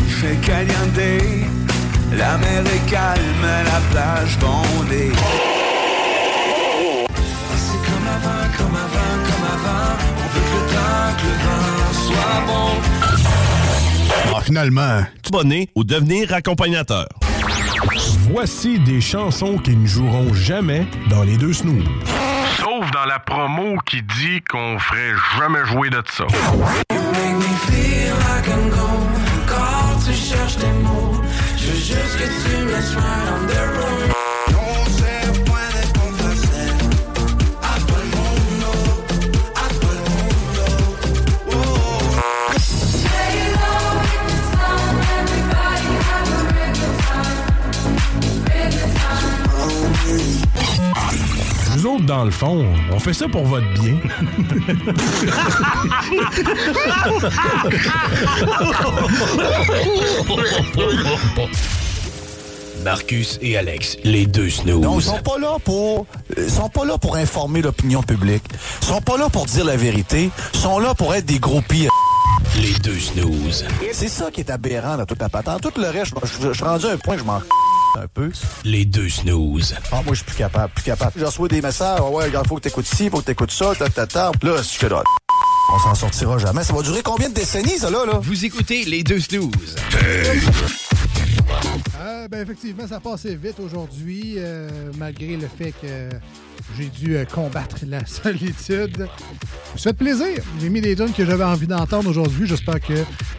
il 0.00 0.12
fait 0.14 0.36
caliente. 0.36 1.36
La 2.16 2.38
mer 2.38 2.62
est 2.64 2.90
calme, 2.90 3.46
la 3.64 3.80
plage 3.90 4.38
bondée. 4.38 5.12
Soit 12.06 12.40
bon. 12.46 12.70
Ah, 14.34 14.40
finalement. 14.40 15.04
Tu 15.22 15.32
vas 15.32 15.44
né 15.44 15.68
ou 15.74 15.84
devenir 15.84 16.32
accompagnateur. 16.32 17.08
Voici 18.30 18.78
des 18.80 19.00
chansons 19.00 19.58
qui 19.58 19.76
ne 19.76 19.86
joueront 19.86 20.32
jamais 20.34 20.86
dans 21.08 21.22
les 21.22 21.36
deux 21.36 21.52
snooze. 21.52 21.84
Sauf 22.58 22.90
dans 22.90 23.04
la 23.06 23.18
promo 23.18 23.76
qui 23.86 24.02
dit 24.02 24.40
qu'on 24.48 24.78
ferait 24.78 25.14
jamais 25.38 25.64
jouer 25.66 25.90
de 25.90 26.02
ça. 26.10 26.24
You 26.92 27.00
make 27.12 27.36
me 27.36 27.56
feel 27.66 28.14
like 28.28 28.46
I'm 28.48 28.70
gone. 28.70 29.12
Quand 29.46 29.98
tu 30.04 30.12
cherches 30.12 30.56
tes 30.56 30.66
mots, 30.66 31.22
je 31.56 31.66
veux 31.66 31.76
juste 31.76 32.18
que 32.18 32.24
tu 32.24 32.56
me 32.64 32.70
laisses 32.72 32.94
right 32.94 33.28
on 33.32 33.46
the 33.46 33.76
road. 33.78 34.15
Nous 51.86 51.92
autres, 51.92 52.04
dans 52.04 52.24
le 52.24 52.32
fond, 52.32 52.66
on 52.90 52.98
fait 52.98 53.12
ça 53.12 53.28
pour 53.28 53.44
votre 53.44 53.72
bien. 53.74 53.94
Marcus 62.82 63.38
et 63.40 63.56
Alex, 63.56 63.98
les 64.02 64.26
deux 64.26 64.50
snooze. 64.50 64.82
Non, 64.82 64.98
ils 64.98 65.02
sont 65.04 65.22
pas 65.22 65.38
là 65.38 65.58
pour 65.62 66.06
ils 66.36 66.50
sont 66.50 66.68
pas 66.68 66.84
là 66.84 66.98
pour 66.98 67.14
informer 67.14 67.62
l'opinion 67.62 68.02
publique. 68.02 68.42
Ils 68.82 68.86
sont 68.88 69.00
pas 69.00 69.16
là 69.16 69.28
pour 69.28 69.46
dire 69.46 69.64
la 69.64 69.76
vérité, 69.76 70.32
ils 70.54 70.58
sont 70.58 70.80
là 70.80 70.92
pour 70.92 71.14
être 71.14 71.26
des 71.26 71.38
groupies. 71.38 71.86
Les 72.56 72.74
deux 72.80 72.98
snooze. 72.98 73.64
C'est 73.92 74.08
ça 74.08 74.32
qui 74.32 74.40
est 74.40 74.50
aberrant 74.50 74.96
dans 74.96 75.06
toute 75.06 75.20
la 75.20 75.28
patente. 75.28 75.62
Tout 75.62 75.80
le 75.80 75.88
reste, 75.88 76.14
je, 76.24 76.52
suis 76.52 76.64
rendu 76.64 76.86
à 76.86 76.90
un 76.90 76.96
point 76.96 77.14
que 77.14 77.20
je 77.20 77.26
m'en 77.26 77.40
un 77.96 78.06
peu. 78.08 78.30
Les 78.64 78.84
deux 78.84 79.08
snooze. 79.08 79.74
Ah, 79.90 80.02
moi, 80.04 80.12
je 80.12 80.16
suis 80.16 80.24
plus 80.24 80.36
capable, 80.36 80.72
plus 80.74 80.84
capable. 80.84 81.12
Je 81.16 81.24
reçois 81.24 81.48
des 81.48 81.60
messages, 81.62 81.98
Ah 82.00 82.10
ouais, 82.10 82.28
il 82.28 82.48
faut 82.48 82.56
que 82.56 82.60
t'écoutes 82.62 82.86
ci, 82.86 83.10
faut 83.10 83.20
que 83.20 83.24
t'écoutes 83.26 83.50
ça, 83.50 83.74
ta, 83.74 83.88
ta, 83.88 84.06
ta. 84.06 84.30
Là, 84.42 84.56
je 84.58 84.78
fais 84.78 84.88
là. 84.88 85.02
On 85.74 85.78
s'en 85.80 85.94
sortira 85.94 86.38
jamais. 86.38 86.62
Ça 86.62 86.72
va 86.72 86.82
durer 86.82 87.02
combien 87.02 87.28
de 87.28 87.34
décennies, 87.34 87.78
ça, 87.78 87.90
là, 87.90 88.04
là? 88.06 88.18
Vous 88.22 88.44
écoutez 88.44 88.84
les 88.84 89.02
deux 89.02 89.20
snooze. 89.20 89.76
Euh, 92.00 92.28
ben, 92.28 92.42
effectivement, 92.42 92.86
ça 92.86 93.00
passait 93.00 93.34
vite 93.34 93.60
aujourd'hui, 93.60 94.34
euh, 94.36 94.68
malgré 94.98 95.36
le 95.36 95.48
fait 95.48 95.72
que 95.72 96.08
j'ai 96.76 96.86
dû 96.86 97.16
euh, 97.16 97.24
combattre 97.24 97.76
la 97.86 98.04
solitude. 98.06 99.06
Ça 99.76 99.90
fait 99.90 99.92
plaisir. 99.92 100.42
J'ai 100.60 100.68
mis 100.68 100.80
des 100.80 100.96
tunes 100.96 101.12
que 101.12 101.24
j'avais 101.24 101.44
envie 101.44 101.66
d'entendre 101.66 102.08
aujourd'hui. 102.08 102.46
J'espère 102.46 102.80
que 102.80 102.94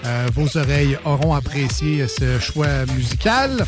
euh, 0.06 0.28
vos 0.34 0.58
oreilles 0.58 0.98
auront 1.06 1.34
apprécié 1.34 2.08
ce 2.08 2.40
choix 2.40 2.86
musical. 2.96 3.66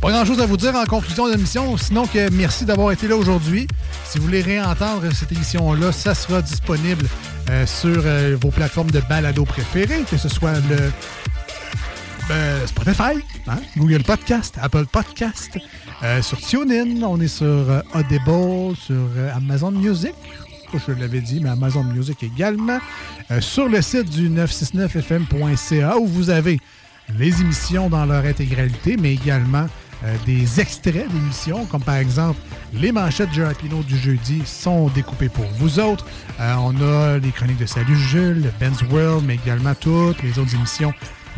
Pas 0.00 0.10
grand 0.12 0.24
chose 0.24 0.40
à 0.40 0.46
vous 0.46 0.56
dire 0.56 0.74
en 0.76 0.84
conclusion 0.84 1.26
de 1.26 1.32
l'émission, 1.32 1.76
sinon 1.76 2.06
que 2.06 2.30
merci 2.30 2.64
d'avoir 2.64 2.92
été 2.92 3.08
là 3.08 3.16
aujourd'hui. 3.16 3.66
Si 4.04 4.18
vous 4.18 4.24
voulez 4.24 4.42
réentendre 4.42 5.02
cette 5.12 5.32
émission-là, 5.32 5.90
ça 5.90 6.14
sera 6.14 6.40
disponible 6.40 7.06
euh, 7.50 7.66
sur 7.66 8.02
euh, 8.04 8.36
vos 8.40 8.50
plateformes 8.50 8.90
de 8.92 9.00
balado 9.00 9.44
préférées, 9.44 10.04
que 10.08 10.16
ce 10.16 10.28
soit 10.28 10.54
le 10.70 10.92
ben, 12.28 12.66
Spotify, 12.66 13.24
hein, 13.48 13.58
Google 13.76 14.02
Podcast, 14.04 14.56
Apple 14.60 14.86
Podcast, 14.86 15.58
euh, 16.02 16.22
sur 16.22 16.38
TuneIn, 16.38 17.02
on 17.02 17.20
est 17.20 17.26
sur 17.26 17.46
euh, 17.46 17.80
Audible, 17.94 18.76
sur 18.76 18.94
euh, 18.94 19.34
Amazon 19.34 19.72
Music, 19.72 20.14
je 20.74 20.92
l'avais 20.92 21.20
dit, 21.20 21.40
mais 21.40 21.48
Amazon 21.48 21.84
Music 21.84 22.22
également, 22.22 22.78
euh, 23.30 23.40
sur 23.40 23.68
le 23.68 23.80
site 23.82 24.10
du 24.10 24.28
969fm.ca 24.28 25.96
où 25.98 26.06
vous 26.06 26.30
avez 26.30 26.60
les 27.18 27.40
émissions 27.40 27.88
dans 27.88 28.04
leur 28.04 28.24
intégralité, 28.24 28.96
mais 28.96 29.14
également 29.14 29.66
euh, 30.04 30.16
des 30.26 30.60
extraits 30.60 31.08
d'émissions, 31.08 31.64
comme 31.66 31.82
par 31.82 31.96
exemple 31.96 32.38
les 32.72 32.92
manchettes 32.92 33.30
de 33.30 33.34
Jalapino 33.34 33.82
du 33.82 33.96
jeudi 33.96 34.42
sont 34.44 34.88
découpées 34.88 35.28
pour 35.28 35.46
vous 35.58 35.80
autres. 35.80 36.06
Euh, 36.40 36.54
on 36.60 36.74
a 36.80 37.18
les 37.18 37.30
chroniques 37.30 37.58
de 37.58 37.66
Salut 37.66 37.96
Jules, 37.96 38.42
le 38.42 38.52
Ben's 38.60 38.82
World, 38.90 39.24
mais 39.26 39.34
également 39.34 39.74
toutes 39.74 40.22
les 40.22 40.38
autres 40.38 40.54
émissions 40.54 40.92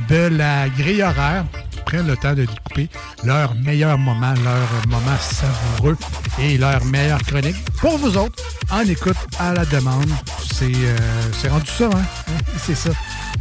de 0.09 0.29
la 0.37 0.69
grille 0.69 1.03
horaire 1.03 1.45
qui 1.71 1.81
prennent 1.85 2.07
le 2.07 2.17
temps 2.17 2.35
de 2.35 2.45
découper 2.45 2.89
leur 3.25 3.55
meilleur 3.55 3.99
moment, 3.99 4.35
leur 4.45 4.89
moment 4.89 5.17
savoureux 5.21 5.97
et 6.39 6.59
leur 6.59 6.85
meilleure 6.87 7.23
chronique 7.23 7.57
pour 7.81 7.99
vous 7.99 8.17
autres 8.17 8.43
en 8.71 8.81
écoute 8.81 9.17
à 9.39 9.53
la 9.55 9.65
demande. 9.67 10.11
C'est 10.53 10.73
euh, 10.75 11.51
rendu 11.51 11.71
ça, 11.71 11.87
hein? 11.87 12.05
C'est 12.59 12.75
ça. 12.75 12.91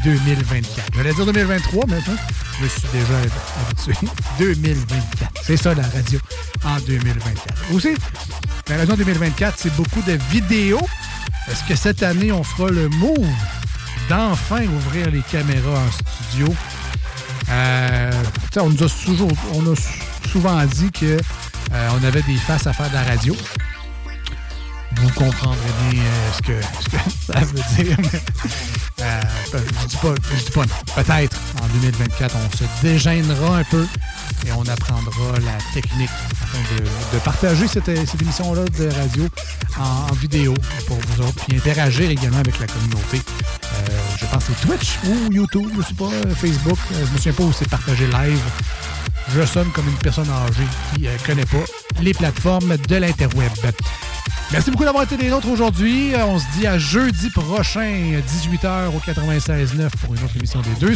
2024. 0.03 0.87
J'allais 0.95 1.13
dire 1.13 1.25
2023, 1.25 1.83
mais 1.87 1.99
je 2.61 2.67
suis 2.67 2.87
déjà 2.93 3.17
habitué. 3.17 4.07
2024. 4.39 5.31
C'est 5.43 5.57
ça 5.57 5.73
la 5.73 5.83
radio 5.83 6.19
en 6.65 6.79
2024. 6.79 7.73
Aussi, 7.73 7.89
la 8.69 8.77
radio 8.77 8.93
en 8.93 8.97
2024, 8.97 9.55
c'est 9.57 9.75
beaucoup 9.75 10.01
de 10.03 10.17
vidéos. 10.31 10.87
Est-ce 11.49 11.63
que 11.63 11.75
cette 11.75 12.03
année, 12.03 12.31
on 12.31 12.43
fera 12.43 12.69
le 12.69 12.87
move? 12.89 13.27
D'enfin 14.09 14.63
ouvrir 14.65 15.09
les 15.11 15.21
caméras 15.21 15.79
en 15.79 15.91
studio? 15.91 16.53
Euh, 17.49 18.11
on 18.57 18.69
nous 18.69 18.83
a 18.83 18.89
toujours, 19.05 19.31
on 19.53 19.71
a 19.71 19.75
sou- 19.75 20.29
souvent 20.31 20.63
dit 20.65 20.91
que 20.91 21.05
euh, 21.73 21.89
on 21.99 22.03
avait 22.03 22.21
des 22.23 22.35
faces 22.37 22.67
à 22.67 22.73
faire 22.73 22.89
de 22.89 22.95
la 22.95 23.03
radio. 23.03 23.35
Vous 25.01 25.09
comprendrez 25.13 25.57
bien 25.91 26.01
euh, 26.01 26.31
ce, 26.33 26.41
que, 26.41 26.61
ça 27.33 27.39
veut 27.39 27.83
dire. 27.83 27.97
euh, 29.01 29.21
je 29.53 29.57
dis 29.87 30.43
dis 30.45 30.51
pas 30.51 30.61
non. 30.61 31.03
Peut-être 31.03 31.37
en 31.61 31.67
2024, 31.67 32.35
on 32.35 32.57
se 32.57 32.63
dégênera 32.81 33.57
un 33.57 33.63
peu 33.63 33.87
et 34.45 34.51
on 34.51 34.63
apprendra 34.63 35.39
la 35.39 35.57
technique 35.73 36.09
afin 36.41 36.59
de, 36.75 37.19
partager 37.19 37.67
cette, 37.67 37.87
émission-là 37.87 38.65
de 38.77 38.89
radio 38.89 39.27
en, 39.79 40.13
vidéo 40.13 40.53
pour 40.87 40.97
vous 40.97 41.23
autres, 41.23 41.45
puis 41.45 41.57
interagir 41.57 42.09
également 42.09 42.39
avec 42.39 42.59
la 42.59 42.67
communauté. 42.67 43.21
Euh, 43.63 43.87
je 44.19 44.25
pense 44.25 44.45
que 44.45 44.53
c'est 44.59 44.67
Twitch 44.67 44.99
ou 45.05 45.31
YouTube, 45.31 45.71
je 45.77 45.83
sais 45.83 45.93
pas, 45.93 46.09
Facebook. 46.35 46.77
Je 46.91 46.99
me 46.99 47.17
souviens 47.17 47.33
pas 47.33 47.43
où 47.43 47.53
c'est 47.53 47.69
partagé 47.69 48.05
live. 48.07 48.41
Je 49.35 49.45
sonne 49.45 49.69
comme 49.71 49.87
une 49.87 49.97
personne 49.97 50.29
âgée 50.29 50.67
qui 50.93 51.01
ne 51.01 51.17
connaît 51.25 51.45
pas 51.45 51.63
les 52.01 52.13
plateformes 52.13 52.77
de 52.77 52.95
l'interweb. 52.95 53.51
Merci 54.51 54.71
beaucoup 54.71 54.83
d'avoir 54.89 55.03
été 55.03 55.17
des 55.17 55.29
nôtres 55.29 55.49
aujourd'hui. 55.49 56.15
Euh, 56.15 56.25
On 56.25 56.39
se 56.39 56.45
dit 56.57 56.65
à 56.65 56.79
jeudi 56.79 57.29
prochain, 57.29 58.19
18h 58.27 58.87
au 58.87 58.99
96.9 58.99 59.87
pour 60.03 60.15
une 60.15 60.23
autre 60.23 60.35
émission 60.35 60.61
des 60.61 60.73
deux. 60.79 60.95